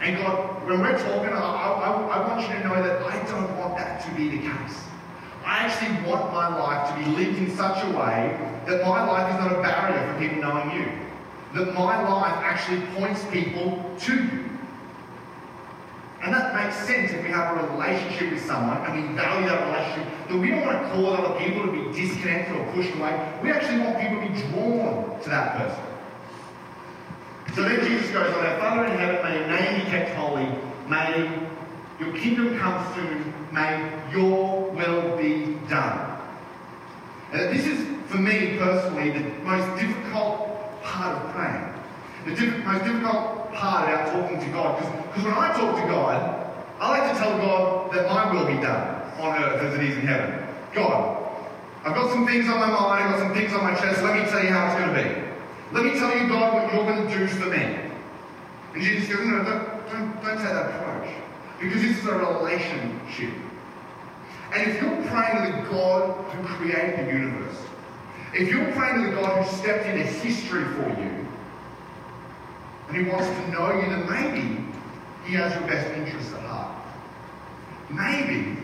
And 0.00 0.18
God, 0.18 0.66
when 0.66 0.80
we're 0.80 0.98
talking, 0.98 1.32
I, 1.32 1.38
I, 1.38 1.92
I 1.92 2.28
want 2.28 2.42
you 2.42 2.54
to 2.54 2.68
know 2.68 2.82
that 2.82 3.02
I 3.02 3.22
don't 3.30 3.58
want 3.58 3.76
that 3.76 4.04
to 4.04 4.10
be 4.14 4.28
the 4.28 4.38
case. 4.38 4.80
I 5.44 5.58
actually 5.58 6.10
want 6.10 6.32
my 6.32 6.48
life 6.58 6.90
to 6.90 7.04
be 7.04 7.16
lived 7.16 7.38
in 7.38 7.54
such 7.56 7.84
a 7.84 7.88
way 7.90 8.38
that 8.66 8.82
my 8.82 9.04
life 9.04 9.32
is 9.34 9.40
not 9.40 9.58
a 9.58 9.62
barrier 9.62 10.12
for 10.12 10.18
people 10.18 10.42
knowing 10.42 10.70
you. 10.72 10.88
That 11.54 11.74
my 11.74 12.02
life 12.08 12.34
actually 12.42 12.80
points 12.98 13.24
people 13.30 13.84
to 14.00 14.14
you. 14.14 14.53
And 16.24 16.32
that 16.32 16.54
makes 16.54 16.76
sense 16.86 17.12
if 17.12 17.22
we 17.22 17.28
have 17.28 17.54
a 17.54 17.72
relationship 17.74 18.32
with 18.32 18.46
someone 18.46 18.78
and 18.86 18.94
we 18.94 19.14
value 19.14 19.46
that 19.46 19.60
relationship, 19.66 20.28
that 20.28 20.38
we 20.38 20.48
don't 20.48 20.64
want 20.64 20.80
to 20.80 20.88
cause 20.88 21.18
other 21.20 21.38
people 21.38 21.66
to 21.66 21.72
be 21.72 22.00
disconnected 22.00 22.56
or 22.56 22.72
pushed 22.72 22.94
away. 22.94 23.12
We 23.42 23.52
actually 23.52 23.80
want 23.80 24.00
people 24.00 24.22
to 24.22 24.28
be 24.32 24.40
drawn 24.48 25.20
to 25.20 25.28
that 25.28 25.58
person. 25.58 25.84
So 27.54 27.62
then 27.62 27.84
Jesus 27.84 28.10
goes 28.10 28.32
on, 28.34 28.46
Our 28.46 28.58
Father 28.58 28.84
in 28.86 28.98
heaven, 28.98 29.22
may 29.22 29.38
your 29.38 29.48
name 29.48 29.84
be 29.84 29.90
kept 29.90 30.14
holy. 30.14 30.48
May 30.88 31.48
your 32.00 32.16
kingdom 32.16 32.58
come 32.58 32.94
soon. 32.94 33.34
May 33.52 33.92
your 34.10 34.70
will 34.70 35.18
be 35.18 35.58
done. 35.68 36.18
This 37.32 37.66
is, 37.66 37.86
for 38.06 38.16
me 38.16 38.56
personally, 38.56 39.10
the 39.10 39.28
most 39.42 39.78
difficult 39.78 40.82
part 40.82 41.22
of 41.22 41.32
praying. 41.34 41.74
The 42.24 42.34
diff- 42.34 42.64
most 42.64 42.84
difficult 42.84 43.43
part 43.54 43.88
about 43.88 44.12
talking 44.12 44.40
to 44.40 44.50
God. 44.50 44.78
Because 44.78 45.24
when 45.24 45.34
I 45.34 45.52
talk 45.52 45.80
to 45.80 45.88
God, 45.88 46.50
I 46.80 46.98
like 46.98 47.12
to 47.12 47.18
tell 47.18 47.38
God 47.38 47.92
that 47.92 48.08
my 48.08 48.32
will 48.32 48.46
be 48.46 48.60
done 48.60 49.02
on 49.20 49.42
earth 49.42 49.62
as 49.62 49.74
it 49.74 49.84
is 49.84 49.96
in 49.96 50.06
heaven. 50.06 50.46
God, 50.74 51.24
I've 51.84 51.94
got 51.94 52.10
some 52.10 52.26
things 52.26 52.48
on 52.48 52.58
my 52.58 52.70
mind, 52.70 53.04
I've 53.04 53.10
got 53.10 53.18
some 53.20 53.34
things 53.34 53.52
on 53.52 53.62
my 53.62 53.74
chest. 53.74 54.02
Let 54.02 54.16
me 54.16 54.28
tell 54.30 54.42
you 54.42 54.50
how 54.50 54.66
it's 54.66 54.80
going 54.80 54.94
to 54.94 55.02
be. 55.02 55.24
Let 55.72 55.84
me 55.84 55.98
tell 55.98 56.16
you, 56.16 56.28
God, 56.28 56.54
what 56.54 56.72
you're 56.72 56.84
going 56.84 57.08
to 57.08 57.18
do 57.18 57.26
for 57.28 57.46
me. 57.46 57.90
And 58.74 58.82
Jesus 58.82 59.08
goes, 59.08 59.26
no, 59.26 59.44
don't, 59.44 59.86
don't, 59.90 60.22
don't 60.22 60.36
take 60.36 60.44
that 60.44 60.74
approach. 60.74 61.14
Because 61.60 61.82
this 61.82 61.98
is 61.98 62.06
a 62.06 62.14
relationship. 62.14 63.32
And 64.52 64.70
if 64.70 64.82
you're 64.82 65.02
praying 65.08 65.52
to 65.52 65.62
the 65.62 65.68
God 65.70 66.24
who 66.32 66.46
created 66.46 67.06
the 67.06 67.12
universe, 67.12 67.56
if 68.34 68.48
you're 68.48 68.72
praying 68.72 69.04
to 69.04 69.10
the 69.10 69.16
God 69.20 69.44
who 69.44 69.56
stepped 69.56 69.86
into 69.86 70.02
history 70.02 70.64
for 70.64 70.88
you, 71.00 71.23
and 72.94 73.04
he 73.04 73.12
wants 73.12 73.26
to 73.26 73.50
know 73.50 73.72
you, 73.72 73.88
then 73.88 74.08
maybe 74.08 74.64
he 75.26 75.34
has 75.34 75.52
your 75.54 75.66
best 75.66 75.90
interests 75.98 76.32
at 76.32 76.40
heart. 76.42 76.76
Maybe, 77.90 78.56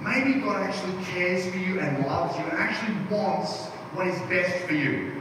maybe 0.00 0.40
God 0.40 0.62
actually 0.62 1.02
cares 1.04 1.48
for 1.50 1.58
you 1.58 1.78
and 1.78 2.04
loves 2.04 2.36
you 2.36 2.44
and 2.44 2.52
actually 2.54 2.96
wants 3.08 3.66
what 3.94 4.08
is 4.08 4.18
best 4.22 4.66
for 4.66 4.74
you. 4.74 5.12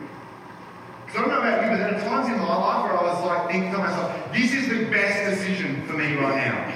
Because 1.05 1.21
I 1.21 1.21
don't 1.21 1.29
know 1.29 1.39
about 1.39 1.63
you, 1.63 1.69
but 1.69 1.77
there 1.77 1.95
are 1.95 2.01
times 2.01 2.27
in 2.27 2.39
my 2.39 2.57
life 2.57 2.83
where 2.83 2.99
I 2.99 3.03
was 3.03 3.25
like 3.25 3.51
thinking 3.51 3.71
to 3.71 3.77
myself, 3.77 4.33
this 4.33 4.51
is 4.53 4.67
the 4.67 4.85
best 4.85 5.37
decision 5.37 5.85
for 5.85 5.93
me 5.93 6.15
right 6.15 6.35
now. 6.35 6.73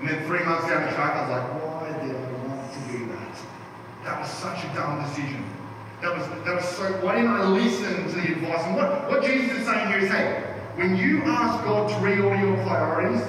And 0.00 0.08
then 0.08 0.26
three 0.26 0.44
months 0.44 0.68
down 0.68 0.84
the 0.84 0.92
track, 0.92 1.16
I 1.16 1.20
was 1.22 1.30
like, 1.30 1.62
why 1.62 2.06
did 2.06 2.14
I 2.14 2.32
want 2.44 2.72
to 2.72 2.92
do 2.92 3.06
that? 3.06 3.36
That 4.04 4.20
was 4.20 4.30
such 4.30 4.62
a 4.64 4.74
dumb 4.74 5.02
decision. 5.04 5.53
That 6.04 6.18
was, 6.18 6.28
that 6.44 6.54
was 6.56 6.68
so, 6.68 6.84
why 7.02 7.14
didn't 7.14 7.30
I 7.30 7.44
listen 7.44 8.06
to 8.10 8.14
the 8.14 8.32
advice? 8.32 8.62
And 8.66 8.76
what, 8.76 9.08
what 9.08 9.24
Jesus 9.24 9.56
is 9.56 9.64
saying 9.64 9.88
here 9.88 10.00
is, 10.00 10.10
hey, 10.10 10.44
when 10.74 10.98
you 10.98 11.22
ask 11.22 11.64
God 11.64 11.88
to 11.88 11.94
reorder 11.94 12.42
your 12.42 12.62
priorities 12.62 13.24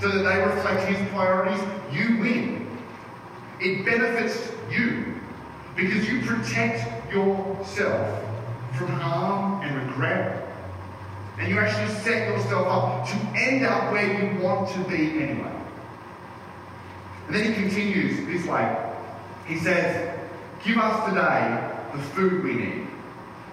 so 0.00 0.08
that 0.08 0.24
they 0.24 0.42
reflect 0.42 0.88
his 0.88 1.08
priorities, 1.10 1.60
you 1.92 2.18
win. 2.18 2.76
It 3.60 3.84
benefits 3.84 4.50
you 4.68 5.14
because 5.76 6.08
you 6.08 6.22
protect 6.22 7.12
yourself 7.12 8.24
from 8.74 8.88
harm 8.88 9.62
and 9.62 9.88
regret. 9.88 10.44
And 11.38 11.48
you 11.48 11.60
actually 11.60 11.94
set 12.00 12.28
yourself 12.30 12.66
up 12.66 13.08
to 13.10 13.40
end 13.40 13.64
up 13.64 13.92
where 13.92 14.24
you 14.24 14.42
want 14.42 14.68
to 14.70 14.78
be 14.88 15.22
anyway. 15.22 15.56
And 17.28 17.36
then 17.36 17.44
he 17.44 17.54
continues 17.54 18.26
this 18.26 18.44
way. 18.50 18.92
He 19.46 19.56
says, 19.56 20.18
Give 20.64 20.78
us 20.78 21.08
today 21.08 21.71
the 21.92 22.02
food 22.14 22.42
we 22.42 22.54
need. 22.54 22.86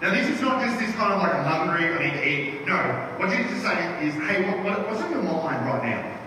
Now, 0.01 0.13
this 0.13 0.29
is 0.29 0.39
not 0.39 0.63
just 0.63 0.79
this 0.79 0.95
kind 0.95 1.13
of 1.13 1.19
like, 1.19 1.33
I'm 1.35 1.43
hungry, 1.43 1.93
I 1.93 2.03
need 2.03 2.13
to 2.13 2.27
eat. 2.27 2.65
No. 2.65 2.77
What 3.17 3.29
Jesus 3.35 3.51
is 3.51 3.61
saying 3.63 4.07
is, 4.07 4.13
hey, 4.15 4.49
what, 4.49 4.63
what, 4.63 4.87
what's 4.87 5.01
on 5.01 5.11
your 5.11 5.23
mind 5.23 5.65
right 5.65 5.83
now? 5.83 6.19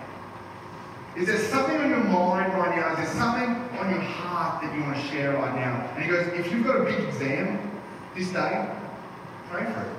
Is 1.15 1.27
there 1.27 1.39
something 1.39 1.77
on 1.77 1.89
your 1.89 2.03
mind 2.03 2.53
right 2.53 2.75
now? 2.75 2.91
Is 2.93 2.97
there 2.97 3.15
something 3.15 3.49
on 3.79 3.89
your 3.89 4.01
heart 4.01 4.61
that 4.61 4.75
you 4.75 4.83
want 4.83 4.95
to 4.95 5.03
share 5.07 5.33
right 5.33 5.55
now? 5.55 5.89
And 5.95 6.03
he 6.03 6.09
goes, 6.09 6.27
if 6.27 6.51
you've 6.51 6.65
got 6.65 6.81
a 6.81 6.83
big 6.83 6.99
exam 7.03 7.71
this 8.15 8.29
day, 8.29 8.67
pray 9.49 9.63
for 9.65 9.81
it. 9.81 9.97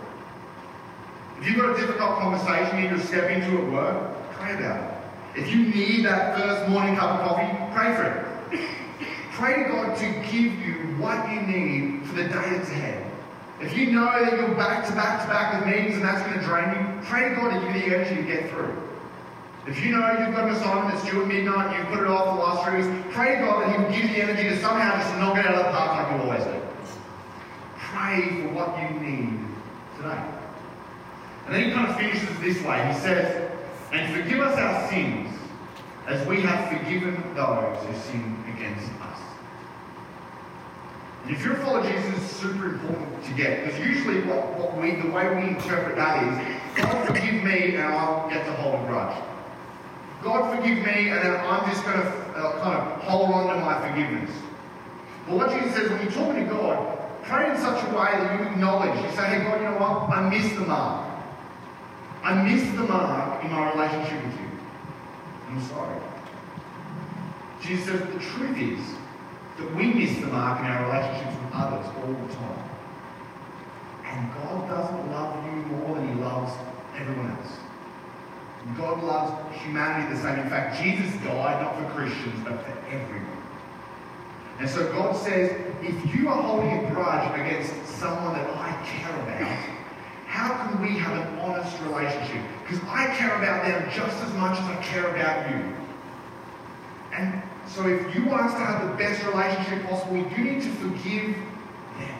If 1.40 1.48
you've 1.48 1.56
got 1.56 1.76
a 1.76 1.80
difficult 1.80 2.18
conversation 2.18 2.78
you 2.78 2.88
need 2.88 2.96
to 2.96 3.06
step 3.06 3.28
into 3.30 3.58
at 3.58 3.72
work, 3.72 4.30
pray 4.32 4.54
about 4.54 4.90
it. 5.34 5.40
If 5.40 5.50
you 5.50 5.66
need 5.66 6.04
that 6.04 6.38
first 6.38 6.70
morning 6.70 6.94
cup 6.96 7.20
of 7.20 7.28
coffee, 7.28 7.74
pray 7.74 7.96
for 7.96 8.04
it. 8.04 8.70
Pray 9.34 9.64
to 9.64 9.68
God 9.68 9.96
to 9.98 10.06
give 10.30 10.52
you 10.62 10.74
what 10.98 11.28
you 11.28 11.42
need 11.42 12.06
for 12.06 12.14
the 12.14 12.24
day 12.24 12.30
that's 12.30 12.70
ahead. 12.70 13.10
If 13.60 13.76
you 13.76 13.90
know 13.90 14.04
that 14.04 14.38
you're 14.38 14.54
back 14.54 14.86
to 14.86 14.92
back 14.92 15.22
to 15.22 15.28
back 15.28 15.58
with 15.58 15.74
meetings 15.74 15.96
and 15.96 16.04
that's 16.04 16.22
going 16.22 16.38
to 16.38 16.44
drain 16.44 16.70
you, 16.70 17.02
pray 17.02 17.30
to 17.30 17.34
God 17.34 17.50
to 17.50 17.66
give 17.66 17.74
you 17.74 17.90
the 17.90 17.96
energy 17.96 18.16
to 18.16 18.22
get 18.22 18.50
through. 18.50 18.76
If 19.66 19.84
you 19.84 19.90
know 19.90 20.06
you've 20.10 20.36
got 20.36 20.48
an 20.48 20.54
assignment 20.54 20.94
that's 20.94 21.10
due 21.10 21.22
at 21.22 21.26
midnight, 21.26 21.76
you 21.76 21.84
put 21.86 22.04
it 22.04 22.06
off 22.06 22.30
for 22.30 22.36
the 22.36 22.42
last 22.42 22.68
three 22.68 22.86
weeks, 22.86 23.14
pray 23.14 23.34
to 23.36 23.40
God 23.40 23.62
that 23.62 23.74
He 23.74 23.82
will 23.82 23.90
give 23.90 24.02
you 24.10 24.16
the 24.16 24.22
energy 24.22 24.48
to 24.50 24.60
somehow 24.60 24.96
just 24.98 25.14
knock 25.16 25.36
it 25.36 25.46
out 25.46 25.54
of 25.54 25.64
the 25.66 25.72
park 25.72 25.98
like 25.98 26.14
you 26.14 26.30
always 26.30 26.44
do. 26.44 26.60
Pray 27.76 28.42
for 28.42 28.54
what 28.54 28.78
you 28.78 29.00
need 29.00 29.40
today. 29.96 30.22
And 31.46 31.54
then 31.54 31.64
he 31.64 31.72
kind 31.72 31.88
of 31.88 31.96
finishes 31.96 32.38
this 32.40 32.62
way. 32.64 32.86
He 32.92 32.98
says, 33.00 33.50
And 33.92 34.14
forgive 34.14 34.40
us 34.40 34.58
our 34.58 34.88
sins 34.88 35.36
as 36.06 36.26
we 36.26 36.40
have 36.42 36.68
forgiven 36.68 37.14
those 37.34 37.84
who 37.84 37.92
sin 38.10 38.44
against 38.54 38.90
us. 39.00 39.03
If 41.26 41.42
follower 41.62 41.80
of 41.80 41.86
Jesus, 41.86 42.22
it's 42.22 42.36
super 42.36 42.66
important 42.66 43.24
to 43.24 43.32
get. 43.32 43.64
Because 43.64 43.80
usually 43.80 44.20
what, 44.24 44.58
what 44.58 44.76
we, 44.76 44.96
the 44.96 45.08
way 45.08 45.34
we 45.34 45.48
interpret 45.48 45.96
that 45.96 46.22
is, 46.22 46.76
God 46.76 47.06
forgive 47.06 47.42
me 47.42 47.76
and 47.76 47.84
I'll 47.84 48.28
get 48.28 48.44
to 48.44 48.52
hold 48.52 48.74
a 48.74 48.86
grudge. 48.86 49.22
God 50.22 50.54
forgive 50.54 50.78
me 50.78 51.08
and 51.08 51.24
then 51.24 51.40
I'm 51.46 51.70
just 51.70 51.82
going 51.84 51.96
to 51.96 52.08
uh, 52.36 52.62
kind 52.62 52.76
of 52.76 53.00
hold 53.02 53.30
on 53.30 53.54
to 53.54 53.64
my 53.64 53.88
forgiveness. 53.88 54.30
But 55.26 55.36
what 55.36 55.50
Jesus 55.50 55.74
says, 55.74 55.90
when 55.90 56.02
you're 56.02 56.12
talking 56.12 56.44
to 56.44 56.50
God, 56.50 56.98
pray 57.22 57.50
in 57.50 57.56
such 57.56 57.82
a 57.82 57.86
way 57.88 58.12
that 58.12 58.38
you 58.38 58.46
acknowledge, 58.46 58.94
you 59.02 59.16
say, 59.16 59.26
hey 59.26 59.44
God, 59.44 59.60
you 59.60 59.68
know 59.68 59.78
what? 59.78 60.10
I 60.10 60.28
missed 60.28 60.54
the 60.56 60.66
mark. 60.66 61.10
I 62.22 62.42
missed 62.42 62.76
the 62.76 62.82
mark 62.82 63.42
in 63.42 63.50
my 63.50 63.72
relationship 63.72 64.24
with 64.24 64.40
you. 64.40 64.50
I'm 65.48 65.62
sorry. 65.68 66.00
Jesus 67.62 67.86
says 67.86 68.00
the 68.12 68.20
truth 68.20 68.58
is 68.58 69.03
that 69.58 69.74
we 69.76 69.86
miss 69.86 70.18
the 70.18 70.26
mark 70.26 70.60
in 70.60 70.66
our 70.66 70.86
relationships 70.86 71.36
with 71.42 71.52
others 71.54 71.86
all 71.86 72.12
the 72.12 72.34
time. 72.34 72.70
And 74.04 74.34
God 74.34 74.68
doesn't 74.68 75.10
love 75.10 75.44
you 75.44 75.52
more 75.76 75.94
than 75.96 76.08
he 76.08 76.20
loves 76.20 76.52
everyone 76.96 77.30
else. 77.30 77.52
God 78.76 79.02
loves 79.02 79.56
humanity 79.60 80.14
the 80.14 80.20
same. 80.20 80.38
In 80.38 80.48
fact, 80.48 80.82
Jesus 80.82 81.12
died 81.22 81.62
not 81.62 81.78
for 81.78 81.90
Christians, 81.94 82.42
but 82.44 82.64
for 82.64 82.78
everyone. 82.90 83.36
And 84.58 84.70
so 84.70 84.90
God 84.92 85.16
says, 85.16 85.50
if 85.82 86.14
you 86.14 86.28
are 86.28 86.42
holding 86.42 86.86
a 86.86 86.90
grudge 86.90 87.40
against 87.40 87.74
someone 87.98 88.34
that 88.34 88.48
I 88.56 88.72
care 88.86 89.14
about, 89.22 89.74
how 90.26 90.66
can 90.66 90.80
we 90.80 90.98
have 90.98 91.12
an 91.12 91.38
honest 91.40 91.76
relationship? 91.82 92.42
Because 92.62 92.82
I 92.88 93.06
care 93.14 93.36
about 93.36 93.64
them 93.64 93.90
just 93.92 94.16
as 94.24 94.32
much 94.34 94.58
as 94.58 94.64
I 94.64 94.76
care 94.82 95.08
about 95.08 95.50
you. 95.50 95.76
And 97.12 97.42
so 97.66 97.88
if 97.88 98.14
you 98.14 98.24
want 98.26 98.42
us 98.42 98.52
to 98.52 98.60
have 98.60 98.88
the 98.88 98.96
best 98.96 99.24
relationship 99.24 99.88
possible, 99.88 100.16
you 100.16 100.44
need 100.44 100.62
to 100.62 100.70
forgive 100.70 101.36
them. 101.98 102.18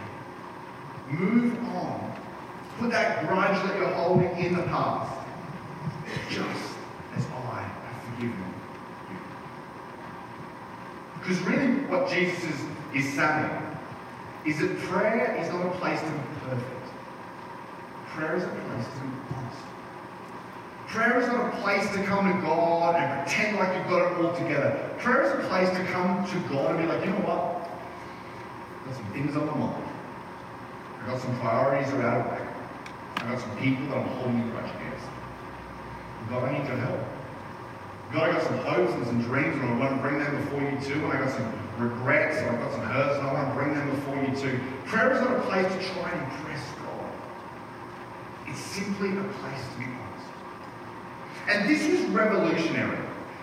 Move 1.09 1.59
on. 1.75 2.17
Put 2.79 2.91
that 2.91 3.29
grudge 3.29 3.63
that 3.67 3.79
you're 3.79 3.89
holding 3.95 4.37
in 4.39 4.57
the 4.57 4.63
past. 4.65 5.27
Just 6.29 6.75
as 7.17 7.25
I 7.27 7.63
have 7.63 8.03
forgiven 8.15 8.39
you. 9.11 9.17
Because 11.21 11.39
really 11.43 11.85
what 11.87 12.09
Jesus 12.09 12.45
is, 12.95 13.15
saying 13.15 13.51
is 14.45 14.59
that 14.59 14.79
prayer 14.81 15.37
is 15.41 15.49
not 15.49 15.67
a 15.67 15.71
place 15.79 16.01
to 16.01 16.07
be 16.07 16.19
perfect. 16.49 16.87
Prayer 18.09 18.37
is 18.37 18.45
a 18.45 18.49
place 18.49 18.87
to 18.87 19.01
be 19.01 19.37
honest. 19.37 19.74
Prayer 20.95 21.19
is 21.21 21.27
not 21.27 21.53
a 21.53 21.57
place 21.59 21.91
to 21.91 22.05
come 22.05 22.31
to 22.31 22.41
God 22.47 22.95
and 22.95 23.27
pretend 23.27 23.59
like 23.59 23.75
you've 23.75 23.91
got 23.91 24.13
it 24.13 24.25
all 24.25 24.33
together. 24.33 24.95
Prayer 24.99 25.27
is 25.27 25.45
a 25.45 25.49
place 25.49 25.69
to 25.71 25.83
come 25.91 26.23
to 26.23 26.39
God 26.49 26.71
and 26.71 26.79
be 26.79 26.87
like, 26.87 27.05
you 27.05 27.11
know 27.11 27.27
what? 27.27 27.67
I've 27.67 28.87
got 28.87 28.95
some 28.95 29.11
things 29.11 29.35
on 29.35 29.45
my 29.45 29.59
mind. 29.59 29.91
I've 31.03 31.07
got 31.11 31.19
some 31.19 31.35
priorities 31.41 31.91
that 31.91 31.99
are 31.99 32.07
out 32.07 32.21
of 32.23 32.27
whack. 32.31 32.47
I've 33.17 33.27
got 33.27 33.41
some 33.43 33.57
people 33.59 33.83
that 33.91 33.99
I'm 33.99 34.07
holding 34.23 34.39
a 34.39 34.47
grudge 34.55 34.71
against. 34.71 35.07
God, 36.31 36.47
I 36.47 36.63
need 36.63 36.69
your 36.71 36.79
help. 36.79 37.03
God, 38.15 38.31
I 38.31 38.33
got 38.39 38.43
some 38.47 38.59
hopes 38.63 38.95
and 38.95 39.07
some 39.11 39.23
dreams, 39.27 39.59
and 39.59 39.67
I 39.67 39.75
want 39.75 39.99
to 39.99 40.01
bring 40.01 40.23
them 40.23 40.31
before 40.47 40.63
you 40.63 40.79
too. 40.79 41.03
And 41.03 41.11
I 41.11 41.27
got 41.27 41.35
some 41.35 41.51
regrets, 41.75 42.39
and 42.39 42.55
I've 42.55 42.63
got 42.63 42.71
some 42.71 42.87
hurts, 42.87 43.19
and 43.19 43.27
I 43.27 43.35
want 43.35 43.51
to 43.51 43.55
bring 43.59 43.75
them 43.75 43.91
before 43.99 44.15
you 44.23 44.31
too. 44.39 44.63
Prayer 44.87 45.11
is 45.11 45.19
not 45.27 45.43
a 45.43 45.45
place 45.51 45.67
to 45.67 45.81
try 45.91 46.07
and 46.15 46.23
impress 46.23 46.63
God. 46.87 47.11
It's 48.47 48.63
simply 48.63 49.11
a 49.11 49.27
place 49.43 49.59
to 49.59 49.79
be 49.83 49.91
honest. 49.91 50.14
And 51.49 51.69
this 51.69 51.87
was 51.89 52.01
revolutionary. 52.11 52.99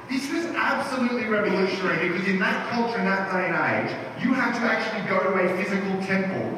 This 0.10 0.30
was 0.32 0.46
absolutely 0.48 1.28
revolutionary 1.28 2.10
because 2.10 2.28
in 2.28 2.40
that 2.40 2.70
culture, 2.72 3.00
in 3.00 3.06
that 3.06 3.32
day 3.32 3.48
and 3.48 3.90
age, 3.90 4.24
you 4.24 4.34
had 4.34 4.54
to 4.60 4.66
actually 4.66 5.08
go 5.08 5.20
to 5.24 5.40
a 5.40 5.64
physical 5.64 6.02
temple 6.06 6.58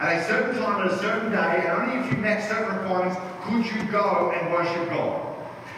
at 0.00 0.18
a 0.18 0.24
certain 0.24 0.60
time 0.60 0.84
at 0.84 0.92
a 0.92 0.98
certain 0.98 1.30
day, 1.30 1.62
and 1.64 1.68
only 1.68 2.04
if 2.04 2.12
you 2.12 2.18
met 2.18 2.48
certain 2.48 2.76
requirements 2.76 3.16
could 3.42 3.64
you 3.66 3.84
go 3.90 4.32
and 4.34 4.52
worship 4.52 4.88
God. 4.90 5.28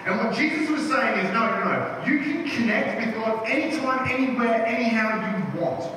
And 0.07 0.19
what 0.19 0.35
Jesus 0.35 0.69
was 0.71 0.83
saying 0.83 1.27
is, 1.27 1.33
no, 1.33 1.41
no, 1.41 1.65
no. 1.65 2.05
You 2.07 2.21
can 2.21 2.49
connect 2.49 3.05
with 3.05 3.15
God 3.15 3.47
anytime, 3.47 4.09
anywhere, 4.11 4.65
anyhow 4.65 5.37
you 5.37 5.61
want. 5.61 5.91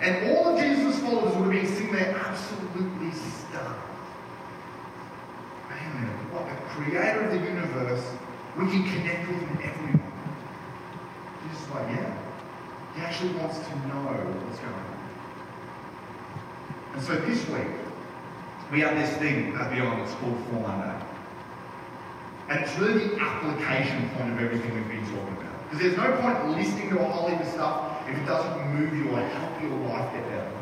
And 0.00 0.36
all 0.36 0.54
of 0.54 0.60
Jesus' 0.60 0.98
followers 1.00 1.34
would 1.36 1.54
have 1.54 1.62
been 1.62 1.66
sitting 1.66 1.92
there 1.92 2.16
absolutely 2.16 3.12
stunned. 3.12 3.74
What 6.34 6.48
the 6.48 6.56
creator 6.70 7.24
of 7.24 7.30
the 7.30 7.38
universe, 7.38 8.04
we 8.58 8.66
can 8.66 8.82
connect 8.84 9.28
with 9.28 9.38
him 9.38 9.58
everyone. 9.62 10.12
Jesus 11.42 11.62
is 11.62 11.70
like, 11.70 11.88
yeah. 11.90 12.18
He 12.94 13.00
actually 13.02 13.34
wants 13.34 13.58
to 13.58 13.70
know 13.88 14.02
what's 14.46 14.58
going 14.58 14.72
on. 14.72 14.94
And 16.94 17.02
so 17.02 17.16
this 17.26 17.48
week, 17.48 17.74
we 18.70 18.80
have 18.80 18.94
this 18.94 19.16
thing 19.18 19.54
at 19.56 19.70
Beyond, 19.70 20.02
it's 20.02 20.14
called 20.14 20.38
Form 20.46 20.62
Monday. 20.62 21.04
And 22.48 22.60
it's 22.60 22.78
really 22.78 23.08
the 23.08 23.20
application 23.20 24.10
point 24.10 24.32
of 24.32 24.40
everything 24.40 24.74
we've 24.74 24.88
been 24.88 25.04
talking 25.06 25.36
about. 25.38 25.70
Because 25.70 25.80
there's 25.80 25.96
no 25.96 26.16
point 26.20 26.56
listening 26.56 26.90
to 26.90 27.00
a 27.00 27.04
whole 27.04 27.28
heap 27.28 27.40
of 27.40 27.48
stuff 27.48 28.08
if 28.08 28.16
it 28.16 28.26
doesn't 28.26 28.74
move 28.74 28.94
you 28.94 29.10
or 29.10 29.20
help 29.20 29.62
your 29.62 29.76
life 29.88 30.12
get 30.12 30.28
better. 30.28 30.52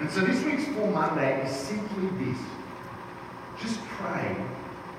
And 0.00 0.10
so 0.10 0.20
this 0.20 0.44
week's 0.44 0.64
Form 0.76 0.92
Monday 0.92 1.46
is 1.46 1.54
simply 1.54 2.08
this. 2.24 2.38
Just 3.62 3.78
pray 3.86 4.34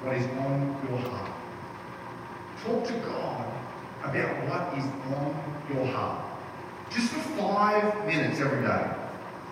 what 0.01 0.15
is 0.15 0.25
on 0.39 0.77
your 0.89 0.97
heart. 0.99 1.31
Talk 2.63 2.87
to 2.87 2.93
God 3.05 3.45
about 4.03 4.31
what 4.47 4.77
is 4.77 4.85
on 5.13 5.35
your 5.73 5.85
heart. 5.87 6.23
Just 6.89 7.09
for 7.09 7.19
five 7.37 8.07
minutes 8.07 8.39
every 8.39 8.61
day. 8.61 8.89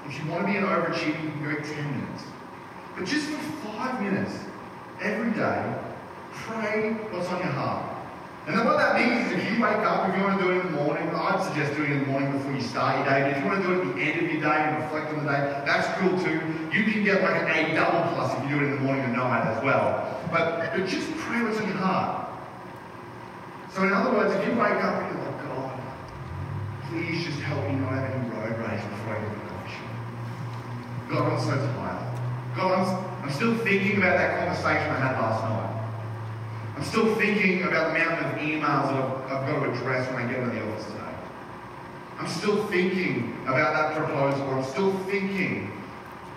If 0.07 0.17
you 0.17 0.31
want 0.31 0.45
to 0.45 0.51
be 0.51 0.57
an 0.57 0.63
overachiever, 0.63 1.23
you 1.23 1.29
can 1.31 1.43
go 1.43 1.55
10 1.55 1.91
minutes. 1.91 2.23
But 2.95 3.05
just 3.05 3.27
for 3.27 3.67
five 3.67 4.01
minutes 4.01 4.33
every 5.01 5.31
day, 5.31 5.75
pray 6.31 6.93
what's 7.11 7.27
on 7.27 7.39
your 7.39 7.47
heart. 7.47 8.00
And 8.47 8.57
then 8.57 8.65
what 8.65 8.77
that 8.77 8.97
means 8.97 9.31
is 9.31 9.37
if 9.37 9.53
you 9.53 9.61
wake 9.61 9.85
up, 9.85 10.09
if 10.09 10.17
you 10.17 10.23
want 10.23 10.39
to 10.39 10.43
do 10.43 10.51
it 10.51 10.65
in 10.65 10.73
the 10.73 10.81
morning, 10.81 11.07
I'd 11.13 11.43
suggest 11.45 11.77
doing 11.77 11.91
it 11.91 11.95
in 11.97 11.99
the 12.01 12.07
morning 12.07 12.31
before 12.31 12.53
you 12.53 12.61
start 12.61 12.97
your 12.97 13.05
day. 13.05 13.21
But 13.21 13.37
if 13.37 13.43
you 13.43 13.45
want 13.45 13.61
to 13.61 13.67
do 13.67 13.73
it 13.77 13.87
at 13.87 13.95
the 13.95 14.01
end 14.01 14.25
of 14.25 14.31
your 14.33 14.41
day 14.41 14.57
and 14.65 14.81
reflect 14.81 15.13
on 15.13 15.25
the 15.25 15.29
day, 15.29 15.61
that's 15.65 15.87
cool 16.01 16.17
too. 16.17 16.41
You 16.73 16.83
can 16.89 17.03
get 17.03 17.21
like 17.21 17.37
an 17.37 17.47
A 17.53 17.75
double 17.75 18.01
plus 18.15 18.33
if 18.33 18.49
you 18.49 18.57
do 18.57 18.65
it 18.65 18.73
in 18.73 18.75
the 18.77 18.81
morning 18.81 19.05
and 19.05 19.13
night 19.13 19.45
as 19.45 19.63
well. 19.63 20.09
But, 20.33 20.73
but 20.73 20.87
just 20.87 21.05
pray 21.21 21.43
what's 21.43 21.59
on 21.61 21.67
your 21.67 21.77
heart. 21.77 22.33
So 23.73 23.83
in 23.83 23.93
other 23.93 24.11
words, 24.11 24.33
if 24.33 24.41
you 24.47 24.57
wake 24.57 24.81
up 24.81 25.05
and 25.05 25.13
you're 25.13 25.21
like, 25.21 25.45
God, 25.45 25.79
please 26.89 27.23
just 27.23 27.39
help 27.45 27.61
me 27.69 27.77
not 27.77 27.93
have 27.93 28.09
any 28.09 28.25
road 28.33 28.57
rage 28.57 28.81
before 28.89 29.15
I 29.15 29.21
go 29.21 29.29
to 29.29 29.37
the 29.37 29.45
coffee 29.53 29.69
shop. 29.69 29.93
God, 31.13 31.23
I'm 31.29 31.39
so 31.39 31.55
tired. 31.77 32.19
God, 32.57 32.71
I'm, 32.73 33.23
I'm 33.23 33.31
still 33.31 33.55
thinking 33.59 33.97
about 34.01 34.17
that 34.17 34.39
conversation 34.39 34.89
I 34.89 34.99
had 34.99 35.13
last 35.21 35.45
night. 35.45 35.70
I'm 36.75 36.83
still 36.83 37.15
thinking 37.15 37.63
about 37.63 37.93
the 37.93 37.99
mountain 37.99 38.31
of 38.31 38.37
emails 38.37 38.87
that 38.87 38.95
I've, 38.95 39.31
I've 39.31 39.47
got 39.47 39.63
to 39.63 39.71
address 39.71 40.11
when 40.13 40.25
I 40.25 40.31
get 40.31 40.39
into 40.39 40.55
the 40.55 40.71
office 40.71 40.85
today. 40.85 41.15
I'm 42.17 42.27
still 42.27 42.65
thinking 42.67 43.37
about 43.43 43.73
that 43.73 43.95
proposal, 43.95 44.49
I'm 44.49 44.63
still 44.63 44.97
thinking 45.05 45.71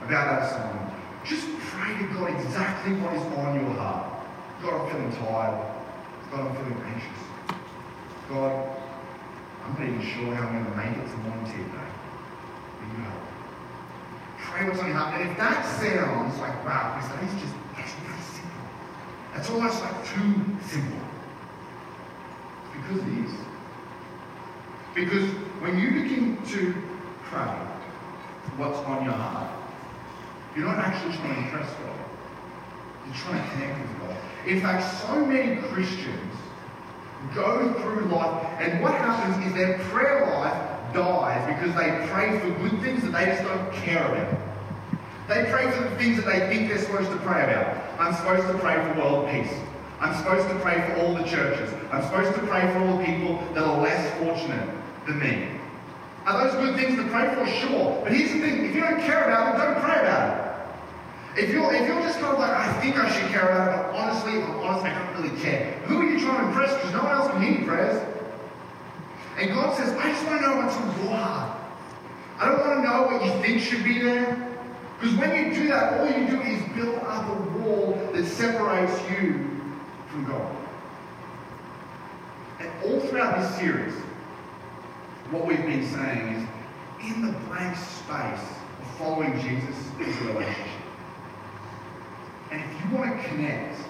about 0.03 0.41
that 0.41 0.51
song. 0.51 1.01
Just 1.25 1.47
pray 1.59 1.97
to 1.97 2.05
God 2.15 2.31
exactly 2.41 2.95
what 2.95 3.15
is 3.15 3.23
on 3.39 3.55
your 3.61 3.71
heart. 3.75 4.27
God, 4.61 4.81
I'm 4.81 4.91
feeling 4.91 5.13
tired. 5.13 5.75
God, 6.31 6.41
I'm 6.41 6.57
feeling 6.57 6.83
anxious. 6.85 7.21
God, 8.29 8.77
I'm 9.65 9.73
not 9.75 9.83
even 9.83 10.03
sure 10.03 10.35
how 10.35 10.49
I'm 10.49 10.53
going 10.53 10.65
to 10.65 10.77
make 10.77 10.97
it 10.99 11.11
to 11.11 11.17
morning 11.25 11.45
tea 11.47 11.65
today. 11.65 11.91
Will 12.81 12.89
you 12.93 13.05
help? 13.05 13.23
Pray 14.39 14.69
what's 14.69 14.81
on 14.81 14.89
your 14.89 14.97
heart. 14.97 15.21
And 15.21 15.31
if 15.31 15.37
that 15.39 15.65
sounds 15.81 16.39
like, 16.41 16.65
wow, 16.65 17.01
is 17.01 17.41
just. 17.41 17.64
That's 19.35 19.51
almost 19.51 19.83
like 19.83 20.07
too 20.07 20.35
simple. 20.63 21.01
Because 22.73 23.03
it 23.03 23.19
is. 23.25 23.33
Because 24.95 25.29
when 25.61 25.79
you 25.79 25.91
begin 26.03 26.39
to 26.47 26.75
pray 27.25 27.51
what's 28.57 28.79
on 28.79 29.05
your 29.05 29.15
heart, 29.15 29.51
you're 30.57 30.67
not 30.67 30.79
actually 30.79 31.17
trying 31.17 31.35
to 31.35 31.41
impress 31.41 31.69
God. 31.69 31.97
You're 33.07 33.15
trying 33.17 33.43
to 33.43 33.51
connect 33.55 33.81
with 33.81 34.01
God. 34.01 34.17
In 34.47 34.61
fact, 34.61 35.03
so 35.03 35.27
many 35.27 35.61
Christians 35.63 36.33
go 37.35 37.73
through 37.81 38.07
life, 38.07 38.47
and 38.61 38.81
what 38.81 38.95
happens 38.95 39.45
is 39.47 39.53
their 39.55 39.79
prayer 39.91 40.27
life 40.27 40.95
dies 40.95 41.55
because 41.55 41.75
they 41.75 42.07
pray 42.09 42.39
for 42.39 42.51
good 42.61 42.81
things 42.81 43.03
that 43.03 43.13
they 43.13 43.27
just 43.27 43.43
don't 43.43 43.73
care 43.73 44.07
about. 44.07 44.54
They 45.29 45.45
pray 45.51 45.71
for 45.71 45.85
the 45.85 45.97
things 45.97 46.17
that 46.23 46.27
they 46.27 46.41
think 46.49 46.69
they're 46.69 46.79
supposed 46.79 47.11
to 47.11 47.17
pray 47.19 47.45
about. 47.45 47.99
I'm 47.99 48.15
supposed 48.15 48.47
to 48.47 48.59
pray 48.59 48.75
for 48.75 49.01
world 49.01 49.31
peace. 49.31 49.53
I'm 50.01 50.15
supposed 50.17 50.49
to 50.49 50.55
pray 50.61 50.87
for 50.87 51.01
all 51.01 51.15
the 51.15 51.25
churches. 51.25 51.73
I'm 51.91 52.03
supposed 52.03 52.35
to 52.35 52.47
pray 52.47 52.61
for 52.73 52.81
all 52.81 52.99
the 52.99 53.05
people 53.05 53.37
that 53.55 53.63
are 53.63 53.81
less 53.81 54.19
fortunate 54.19 54.69
than 55.07 55.19
me. 55.19 55.49
Are 56.27 56.45
those 56.45 56.55
good 56.57 56.77
things 56.77 56.97
to 56.97 57.09
pray 57.09 57.35
for? 57.35 57.47
Sure. 57.47 58.01
But 58.03 58.13
here's 58.13 58.33
the 58.33 58.41
thing 58.41 58.67
if 58.67 58.75
you 58.75 58.83
don't 58.83 59.01
care 59.01 59.25
about 59.25 59.57
them, 59.57 59.75
don't 59.75 59.83
pray 59.83 60.01
about 60.01 60.37
it. 60.37 61.43
If 61.45 61.51
you're, 61.51 61.73
if 61.75 61.87
you're 61.89 62.01
just 62.03 62.21
kind 62.21 62.33
of 62.35 62.39
like, 62.39 62.51
I 62.51 62.81
think 62.81 62.97
I 62.97 63.11
should 63.11 63.31
care 63.31 63.49
about 63.49 63.69
it, 63.69 63.93
but 63.93 63.99
honestly, 63.99 64.43
I'm 64.43 64.61
honest, 64.61 64.85
I 64.85 65.15
don't 65.15 65.23
really 65.23 65.41
care. 65.41 65.73
Who 65.87 66.01
are 66.01 66.05
you 66.05 66.21
trying 66.21 66.43
to 66.43 66.49
impress? 66.49 66.73
Because 66.75 66.93
no 66.93 67.03
one 67.03 67.13
else 67.13 67.31
can 67.33 67.43
hear 67.43 67.59
your 67.59 67.67
prayers. 67.67 68.15
And 69.39 69.51
God 69.53 69.77
says, 69.77 69.91
I 69.99 70.13
just 70.13 70.25
want 70.27 70.41
to 70.43 70.49
know 70.49 70.57
what's 70.59 70.77
on 70.77 71.03
your 71.03 71.17
heart. 71.17 71.61
I 72.39 72.49
don't 72.49 72.61
want 72.61 72.75
to 72.77 72.89
know 72.89 73.03
what 73.07 73.25
you 73.25 73.43
think 73.43 73.61
should 73.61 73.83
be 73.83 74.01
there. 74.01 74.54
Because 75.01 75.17
when 75.17 75.35
you 75.37 75.55
do 75.55 75.69
that, 75.69 76.01
all 76.01 76.07
you 76.07 76.27
do 76.29 76.41
is 76.41 76.63
build 76.75 76.99
up 76.99 77.29
a 77.29 77.59
wall 77.59 77.99
that 78.13 78.25
separates 78.27 78.93
you 79.11 79.51
from 80.09 80.25
God. 80.25 80.57
And 82.61 82.71
all 82.85 83.01
throughout 83.01 83.41
this 83.41 83.55
series, 83.57 83.95
what 85.31 85.47
we've 85.47 85.65
been 85.67 85.87
saying 85.91 86.29
is 86.29 86.49
in 87.07 87.27
the 87.27 87.33
blank 87.49 87.77
space 87.77 88.47
of 88.81 88.97
following 88.99 89.39
Jesus 89.41 89.77
is 90.01 90.17
a 90.23 90.25
relationship. 90.33 90.81
And 92.51 92.63
if 92.63 92.85
you 92.85 92.97
want 92.97 93.21
to 93.21 93.29
connect 93.29 93.81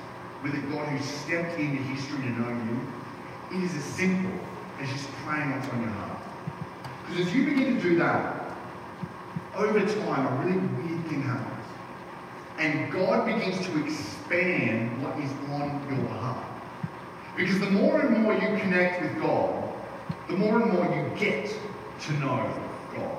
with 0.42 0.54
a 0.54 0.60
God 0.72 0.88
who 0.88 1.04
stepped 1.04 1.58
into 1.58 1.82
history 1.82 2.18
to 2.18 2.30
know 2.30 2.48
you, 2.48 3.58
it 3.58 3.64
is 3.64 3.74
as 3.74 3.84
simple 3.84 4.32
as 4.80 4.88
just 4.90 5.08
praying 5.24 5.50
what's 5.50 5.68
on 5.68 5.82
your 5.82 5.90
heart. 5.90 6.22
Because 7.06 7.26
as 7.26 7.34
you 7.34 7.44
begin 7.44 7.76
to 7.76 7.80
do 7.80 7.96
that, 7.98 8.56
over 9.54 9.80
time, 9.80 10.26
a 10.26 10.44
really 10.44 10.83
And 12.58 12.90
God 12.92 13.26
begins 13.26 13.58
to 13.66 13.84
expand 13.84 15.02
what 15.02 15.18
is 15.18 15.30
on 15.50 15.84
your 15.90 16.08
heart. 16.08 16.46
Because 17.36 17.58
the 17.60 17.70
more 17.70 18.00
and 18.00 18.22
more 18.22 18.32
you 18.32 18.58
connect 18.58 19.02
with 19.02 19.20
God, 19.20 19.72
the 20.28 20.36
more 20.36 20.62
and 20.62 20.72
more 20.72 20.84
you 20.84 21.10
get 21.18 21.54
to 22.02 22.12
know 22.14 22.48
God. 22.94 23.18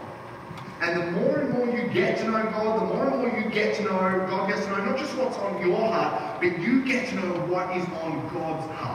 And 0.82 1.02
the 1.02 1.12
more 1.12 1.39
and 1.39 1.54
more 1.54 1.67
you 1.67 1.88
get 1.89 2.17
to 2.19 2.26
know 2.26 2.43
God, 2.43 2.82
the 2.82 2.93
more 2.93 3.08
and 3.08 3.17
more 3.17 3.39
you 3.39 3.50
get 3.50 3.76
to 3.76 3.84
know, 3.84 3.91
God 4.30 4.50
gets 4.50 4.65
to 4.65 4.71
know 4.71 4.86
not 4.86 4.98
just 4.98 5.15
what's 5.17 5.38
on 5.38 5.65
your 5.65 5.78
heart, 5.78 6.41
but 6.41 6.58
you 6.60 6.84
get 6.86 7.10
to 7.10 7.15
know 7.15 7.34
what 7.48 7.76
is 7.76 7.86
on 7.86 8.28
God's 8.34 8.71
heart. 8.78 8.95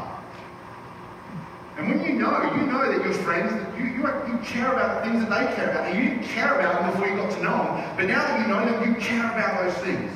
And 1.81 1.88
when 1.88 2.05
you 2.05 2.12
know, 2.21 2.43
you 2.55 2.66
know 2.66 2.93
that 2.93 3.03
your 3.03 3.14
friends, 3.25 3.51
you, 3.79 3.85
you, 3.87 4.05
you 4.05 4.38
care 4.45 4.71
about 4.71 5.03
the 5.03 5.11
things 5.11 5.27
that 5.27 5.31
they 5.31 5.55
care 5.57 5.71
about. 5.71 5.87
And 5.87 5.97
you 5.97 6.11
didn't 6.11 6.25
care 6.25 6.61
about 6.61 6.83
them 6.83 6.90
before 6.93 7.09
you 7.09 7.16
got 7.16 7.31
to 7.33 7.43
know 7.43 7.57
them. 7.57 7.97
But 7.97 8.07
now 8.07 8.21
that 8.21 8.40
you 8.40 8.49
know 8.49 8.66
them, 8.66 8.95
you 8.95 9.01
care 9.01 9.25
about 9.25 9.64
those 9.64 9.75
things. 9.83 10.12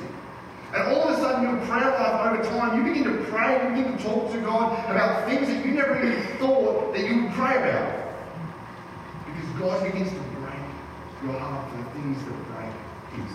And 0.75 0.83
all 0.83 1.09
of 1.09 1.17
a 1.17 1.23
sudden, 1.23 1.49
your 1.49 1.67
prayer 1.67 1.89
life 1.89 2.35
over 2.35 2.45
time, 2.45 2.77
you 2.77 2.93
begin 2.93 3.05
to 3.05 3.25
pray, 3.31 3.65
you 3.65 3.71
begin 3.71 3.97
to 3.97 4.05
talk 4.05 4.31
to 4.33 4.41
God 4.41 4.91
about 4.91 5.27
things 5.27 5.49
that 5.49 5.65
you 5.65 5.73
never 5.73 6.05
even 6.05 6.23
thought 6.37 6.93
that 6.93 7.03
you 7.03 7.23
would 7.23 7.33
pray 7.33 7.57
about. 7.57 8.13
Because 9.25 9.51
God 9.59 9.85
begins 9.91 10.11
to 10.11 10.21
break 10.37 10.61
your 11.23 11.39
heart 11.39 11.71
for 11.71 11.79
the 11.79 11.91
things 11.93 12.19
that 12.25 12.35
break 12.53 12.75
His. 13.17 13.33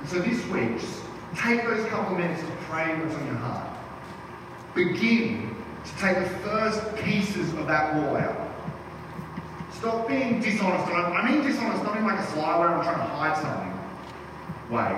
And 0.00 0.08
so 0.10 0.18
this 0.20 0.44
week, 0.48 0.78
just 0.78 1.00
take 1.34 1.64
those 1.64 1.86
couple 1.86 2.12
of 2.12 2.20
minutes 2.20 2.42
to 2.42 2.48
pray 2.68 2.94
what's 3.00 3.14
on 3.14 3.26
your 3.26 3.36
heart. 3.36 3.70
Begin 4.74 5.53
to 5.84 5.96
take 5.98 6.18
the 6.18 6.28
first 6.40 6.96
pieces 6.96 7.52
of 7.54 7.66
that 7.66 7.94
wall 7.94 8.16
out. 8.16 8.50
Stop 9.74 10.08
being 10.08 10.40
dishonest. 10.40 10.90
I 10.92 11.30
mean 11.30 11.42
dishonest, 11.42 11.84
not 11.84 11.96
in 11.96 12.04
like 12.04 12.18
a 12.18 12.26
sly 12.28 12.58
way 12.58 12.66
I'm 12.66 12.82
trying 12.82 12.96
to 12.96 13.14
hide 13.14 13.36
something 13.36 13.74
way. 14.70 14.96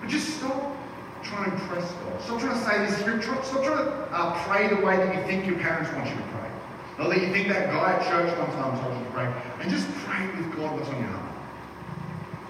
But 0.00 0.08
just 0.08 0.38
stop 0.38 0.76
trying 1.22 1.50
to 1.50 1.56
impress 1.56 1.90
God. 1.90 2.22
Stop 2.22 2.40
trying 2.40 2.58
to 2.58 2.64
say 2.64 2.86
this 2.86 2.98
scripture. 2.98 3.36
Stop 3.42 3.64
trying 3.64 3.84
to 3.84 3.92
uh, 4.12 4.44
pray 4.44 4.68
the 4.68 4.76
way 4.76 4.96
that 4.96 5.14
you 5.14 5.22
think 5.24 5.46
your 5.46 5.58
parents 5.58 5.92
want 5.92 6.08
you 6.08 6.14
to 6.14 6.22
pray. 6.22 6.50
Not 6.98 7.10
that 7.10 7.20
you 7.20 7.32
think 7.32 7.48
that 7.48 7.70
guy 7.70 7.92
at 7.94 8.06
church 8.08 8.36
one 8.38 8.50
time 8.52 8.80
told 8.80 8.96
you 8.96 9.04
to 9.04 9.10
pray. 9.10 9.32
And 9.60 9.70
just 9.70 9.88
pray 10.04 10.26
with 10.36 10.54
God 10.56 10.78
what's 10.78 10.88
on 10.88 11.00
your 11.00 11.10
heart. 11.10 11.34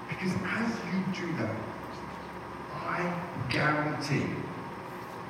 Because 0.08 0.32
as 0.32 0.70
you 0.92 1.26
do 1.26 1.36
that, 1.38 1.54
I 2.74 3.14
guarantee 3.48 4.26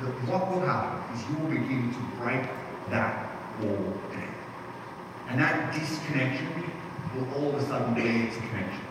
that 0.01 0.15
what 0.31 0.51
will 0.51 0.61
happen 0.61 1.03
is 1.15 1.27
you 1.29 1.37
will 1.43 1.51
begin 1.51 1.91
to 1.91 2.01
break 2.23 2.47
that 2.91 3.31
wall 3.61 3.93
down. 4.15 4.35
And 5.29 5.41
that 5.41 5.75
disconnection 5.75 6.49
will 7.15 7.27
all 7.35 7.49
of 7.51 7.63
a 7.63 7.67
sudden 7.67 7.95
lead 7.95 8.33
to 8.33 8.39
connection. 8.39 8.87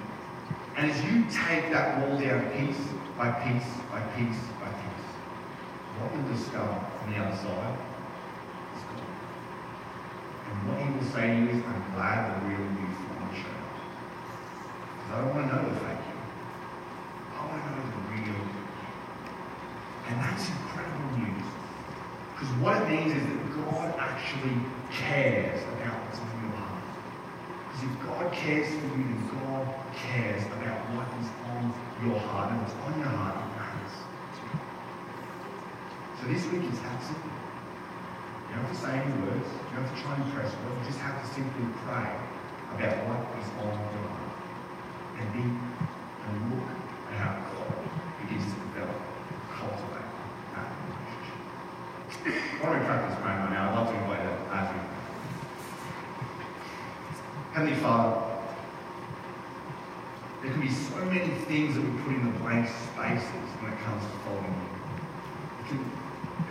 And 0.75 0.91
as 0.91 0.97
you 1.05 1.23
take 1.31 1.71
that 1.71 2.01
wall 2.01 2.19
down 2.19 2.51
piece 2.51 2.77
by 3.17 3.31
piece 3.41 3.65
by 3.89 4.01
piece 4.13 4.41
by 4.59 4.69
piece, 4.69 5.07
what 5.97 6.11
you'll 6.13 6.29
discover 6.35 6.69
on 6.69 7.11
the 7.11 7.17
other 7.17 7.35
side 7.35 7.77
is 8.75 8.83
God. 8.83 9.09
And 10.45 10.55
what 10.69 10.77
he 10.77 10.85
will 10.91 11.07
say 11.09 11.25
to 11.25 11.39
you 11.39 11.49
is, 11.57 11.65
I'm 11.65 11.83
glad 11.95 12.29
the 12.29 12.45
real 12.45 12.67
finally 12.67 13.33
showed 13.41 13.57
up. 13.57 13.73
Because 14.91 15.09
I 15.09 15.21
don't 15.23 15.33
want 15.33 15.49
to 15.49 15.55
know 15.55 15.63
the 15.65 15.79
fake 15.81 16.03
you. 16.05 16.19
I 17.33 17.45
want 17.47 17.63
to 17.63 17.69
know. 17.71 17.86
And 20.07 20.15
that's 20.23 20.47
incredible 20.47 21.11
news. 21.19 21.47
Because 22.33 22.51
what 22.63 22.81
it 22.81 22.89
means 22.89 23.11
is 23.11 23.23
that 23.23 23.41
God 23.65 23.93
actually 23.99 24.57
cares 24.91 25.61
about 25.77 25.99
what's 26.05 26.19
on 26.19 26.31
your 26.41 26.55
heart. 26.55 26.83
Because 27.67 27.81
if 27.85 27.93
God 28.07 28.25
cares 28.31 28.67
for 28.67 28.87
you, 28.95 29.03
then 29.03 29.23
God 29.43 29.67
cares 29.93 30.43
about 30.47 30.79
what 30.95 31.07
is 31.19 31.29
on 31.51 31.63
your 32.05 32.19
heart. 32.19 32.51
And 32.51 32.61
what's 32.61 32.77
on 32.87 32.93
your 32.99 33.11
heart, 33.11 33.35
matters 33.57 33.95
So 36.21 36.23
this 36.31 36.43
week 36.51 36.65
is 36.71 36.79
that 36.81 37.03
simple. 37.03 37.35
You 38.47 38.55
don't 38.55 38.63
have 38.63 38.73
to 38.73 38.79
say 38.79 38.95
any 38.95 39.11
words. 39.27 39.43
You 39.43 39.73
don't 39.75 39.85
have 39.85 39.91
to 39.91 39.99
try 40.01 40.15
and 40.15 40.23
impress 40.23 40.55
God. 40.55 40.71
You 40.71 40.85
just 40.87 41.03
have 41.03 41.19
to 41.19 41.27
simply 41.35 41.67
pray 41.83 42.15
about 42.73 42.95
what 43.11 43.21
is 43.37 43.49
on 43.59 43.75
your 43.75 44.07
heart. 44.07 44.35
And 45.19 45.27
be 45.33 45.43
and 46.27 46.51
look 46.51 46.67
at 47.11 47.17
how 47.17 47.39
God 47.39 47.71
begins 48.19 48.43
to 48.43 48.59
develop, 48.67 48.99
cultivate 49.47 50.11
that 50.53 50.67
relationship. 50.83 51.39
Why 52.59 52.65
don't 52.67 52.79
we 52.79 52.85
practice 52.85 53.15
praying 53.21 53.39
right 53.39 53.53
now? 53.55 53.71
I'd 53.71 53.75
love 53.75 53.87
to 53.87 53.95
invite 53.95 54.23
you 54.27 54.35
as 54.51 54.67
we 54.75 54.79
Heavenly 57.57 57.79
Father, 57.81 58.21
there 60.43 60.51
can 60.51 60.61
be 60.61 60.69
so 60.69 61.03
many 61.05 61.27
things 61.49 61.73
that 61.73 61.81
we 61.81 61.89
put 62.03 62.13
in 62.13 62.31
the 62.31 62.37
blank 62.37 62.69
spaces 62.69 63.49
when 63.57 63.73
it 63.73 63.79
comes 63.81 64.03
to 64.05 64.11
following 64.21 64.53
you. 64.53 64.69
Can, 65.65 65.81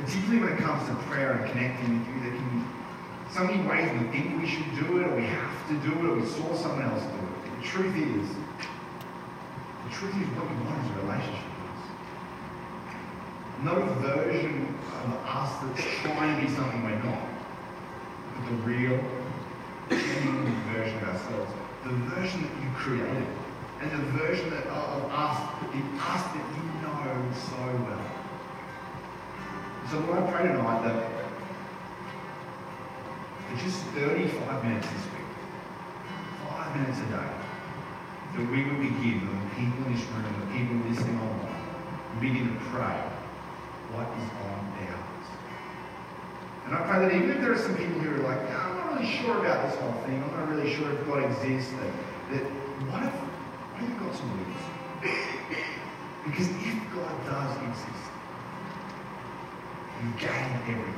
particularly 0.02 0.42
when 0.42 0.58
it 0.58 0.58
comes 0.58 0.82
to 0.88 0.94
prayer 1.06 1.38
and 1.38 1.48
connecting 1.52 2.00
with 2.00 2.08
you, 2.10 2.18
there 2.26 2.34
can 2.34 2.48
be 2.58 2.66
so 3.30 3.44
many 3.44 3.62
ways 3.62 3.86
we 4.02 4.10
think 4.10 4.42
we 4.42 4.48
should 4.50 4.66
do 4.74 4.98
it, 4.98 5.06
or 5.06 5.14
we 5.14 5.22
have 5.30 5.54
to 5.68 5.74
do 5.78 5.94
it, 5.94 6.10
or 6.10 6.18
we 6.18 6.26
saw 6.26 6.52
someone 6.56 6.82
else 6.90 7.04
do 7.06 7.22
it. 7.22 7.54
The 7.54 7.62
truth 7.62 7.94
is, 7.94 8.26
the 9.86 9.90
truth 9.94 10.10
is 10.10 10.26
what 10.34 10.50
you 10.50 10.58
want 10.66 10.82
is 10.82 10.90
a 10.90 11.06
relationship 11.06 11.54
with 11.54 11.70
us. 11.70 11.86
Not 13.62 13.78
a 13.78 13.94
version 14.02 14.74
of 15.06 15.22
us 15.22 15.54
that's 15.70 15.86
trying 16.02 16.34
to 16.34 16.42
be 16.42 16.50
something 16.50 16.82
we're 16.82 16.98
not, 16.98 17.30
but 18.34 18.50
the 18.50 18.58
real, 18.66 18.98
version 20.72 20.96
of 20.98 21.08
ourselves. 21.08 21.52
The 21.84 21.92
version 22.14 22.42
that 22.42 22.54
you 22.62 22.70
created 22.74 23.26
and 23.80 23.90
the 23.90 24.18
version 24.18 24.50
that, 24.50 24.66
of 24.66 25.04
us, 25.12 25.38
the 25.60 25.80
us 26.00 26.22
that 26.32 26.46
you 26.56 26.62
know 26.82 26.96
so 27.34 27.56
well. 27.84 28.16
So 29.90 30.00
Lord, 30.00 30.24
I 30.24 30.32
pray 30.32 30.48
tonight 30.48 30.82
that 30.82 31.16
for 33.46 33.64
just 33.64 33.82
35 33.94 34.64
minutes 34.64 34.86
this 34.88 35.04
week, 35.14 35.30
five 36.48 36.74
minutes 36.74 36.98
a 36.98 37.06
day, 37.06 37.30
that 38.36 38.50
we 38.50 38.64
would 38.64 38.80
begin, 38.80 39.22
the 39.22 39.54
people 39.54 39.86
in 39.86 39.94
this 39.94 40.04
room, 40.06 40.24
and 40.24 40.42
the 40.42 40.58
people 40.58 40.90
listening 40.90 41.18
online, 41.20 42.20
begin 42.20 42.48
to 42.48 42.60
pray 42.70 42.98
what 43.92 44.08
is 44.18 44.28
on 44.42 44.60
their 44.80 44.96
hearts. 44.96 45.28
And 46.66 46.74
I 46.74 46.82
pray 46.88 46.98
that 47.06 47.14
even 47.14 47.30
if 47.30 47.40
there 47.40 47.52
are 47.52 47.58
some 47.58 47.76
people 47.76 48.00
who 48.00 48.16
are 48.16 48.26
like, 48.26 48.40
I'm 48.50 48.75
not 48.86 49.00
really 49.00 49.10
sure 49.10 49.38
about 49.38 49.68
this 49.68 49.78
whole 49.80 49.92
thing, 50.04 50.22
I'm 50.22 50.30
not 50.30 50.48
really 50.48 50.74
sure 50.74 50.92
if 50.92 51.06
God 51.06 51.24
exists, 51.24 51.72
that, 51.72 51.92
that 52.32 52.42
what 52.90 53.02
if 53.02 53.14
You've 53.80 53.98
got 53.98 54.14
some 54.14 54.30
lose. 54.38 55.12
Because 56.24 56.48
if 56.48 56.74
God 56.92 57.14
does 57.24 57.56
exist, 57.62 58.10
you 60.02 60.10
gain 60.18 60.58
everything. 60.66 60.94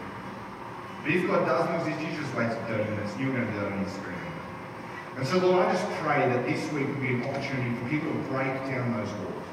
But 1.02 1.10
if 1.12 1.26
God 1.26 1.44
doesn't 1.44 1.74
exist, 1.80 2.00
you 2.00 2.22
just 2.22 2.34
wait 2.34 2.48
30 2.48 2.90
minutes 2.90 3.12
and 3.12 3.20
you're 3.20 3.34
going 3.34 3.46
to 3.46 3.52
do 3.52 3.66
on 3.66 3.78
your 3.78 3.90
screen. 3.90 4.16
And 5.18 5.26
so, 5.26 5.36
Lord, 5.36 5.66
I 5.66 5.72
just 5.74 5.84
pray 6.00 6.20
that 6.30 6.46
this 6.46 6.72
week 6.72 6.88
will 6.88 6.94
be 6.94 7.08
an 7.08 7.24
opportunity 7.24 7.76
for 7.76 7.88
people 7.90 8.10
to 8.10 8.18
break 8.30 8.56
down 8.72 8.96
those 8.96 9.12
walls. 9.20 9.44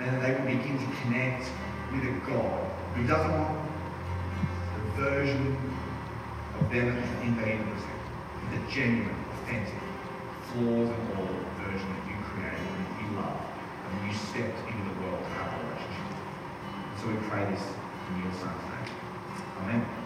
And 0.00 0.10
that 0.10 0.22
they 0.26 0.32
will 0.34 0.58
begin 0.58 0.76
to 0.76 0.96
connect 1.02 1.46
with 1.92 2.02
a 2.02 2.26
God 2.26 2.68
who 2.96 3.06
doesn't 3.06 3.30
want 3.30 3.70
the 4.74 5.02
version 5.02 5.56
of 6.60 6.70
them 6.70 6.94
that 6.94 7.44
they 7.44 7.56
represent. 7.56 8.00
The 8.50 8.72
genuine, 8.72 9.24
authentic, 9.32 9.80
flaws 10.52 10.90
and 10.90 11.04
all 11.16 11.30
version 11.62 11.88
that 11.88 12.04
you 12.10 12.16
created 12.26 12.58
and 12.58 12.86
you 13.00 13.16
love 13.16 13.40
and 13.86 14.06
you 14.06 14.12
stepped 14.14 14.58
into 14.66 14.82
the 14.82 14.96
world 15.02 15.22
have 15.38 15.54
a 15.54 15.66
relationship. 15.66 16.18
So 17.00 17.06
we 17.08 17.16
pray 17.28 17.44
this 17.50 17.62
In 17.62 18.22
your 18.22 18.32
son's 18.34 18.62
name. 18.66 18.94
Amen. 19.62 19.99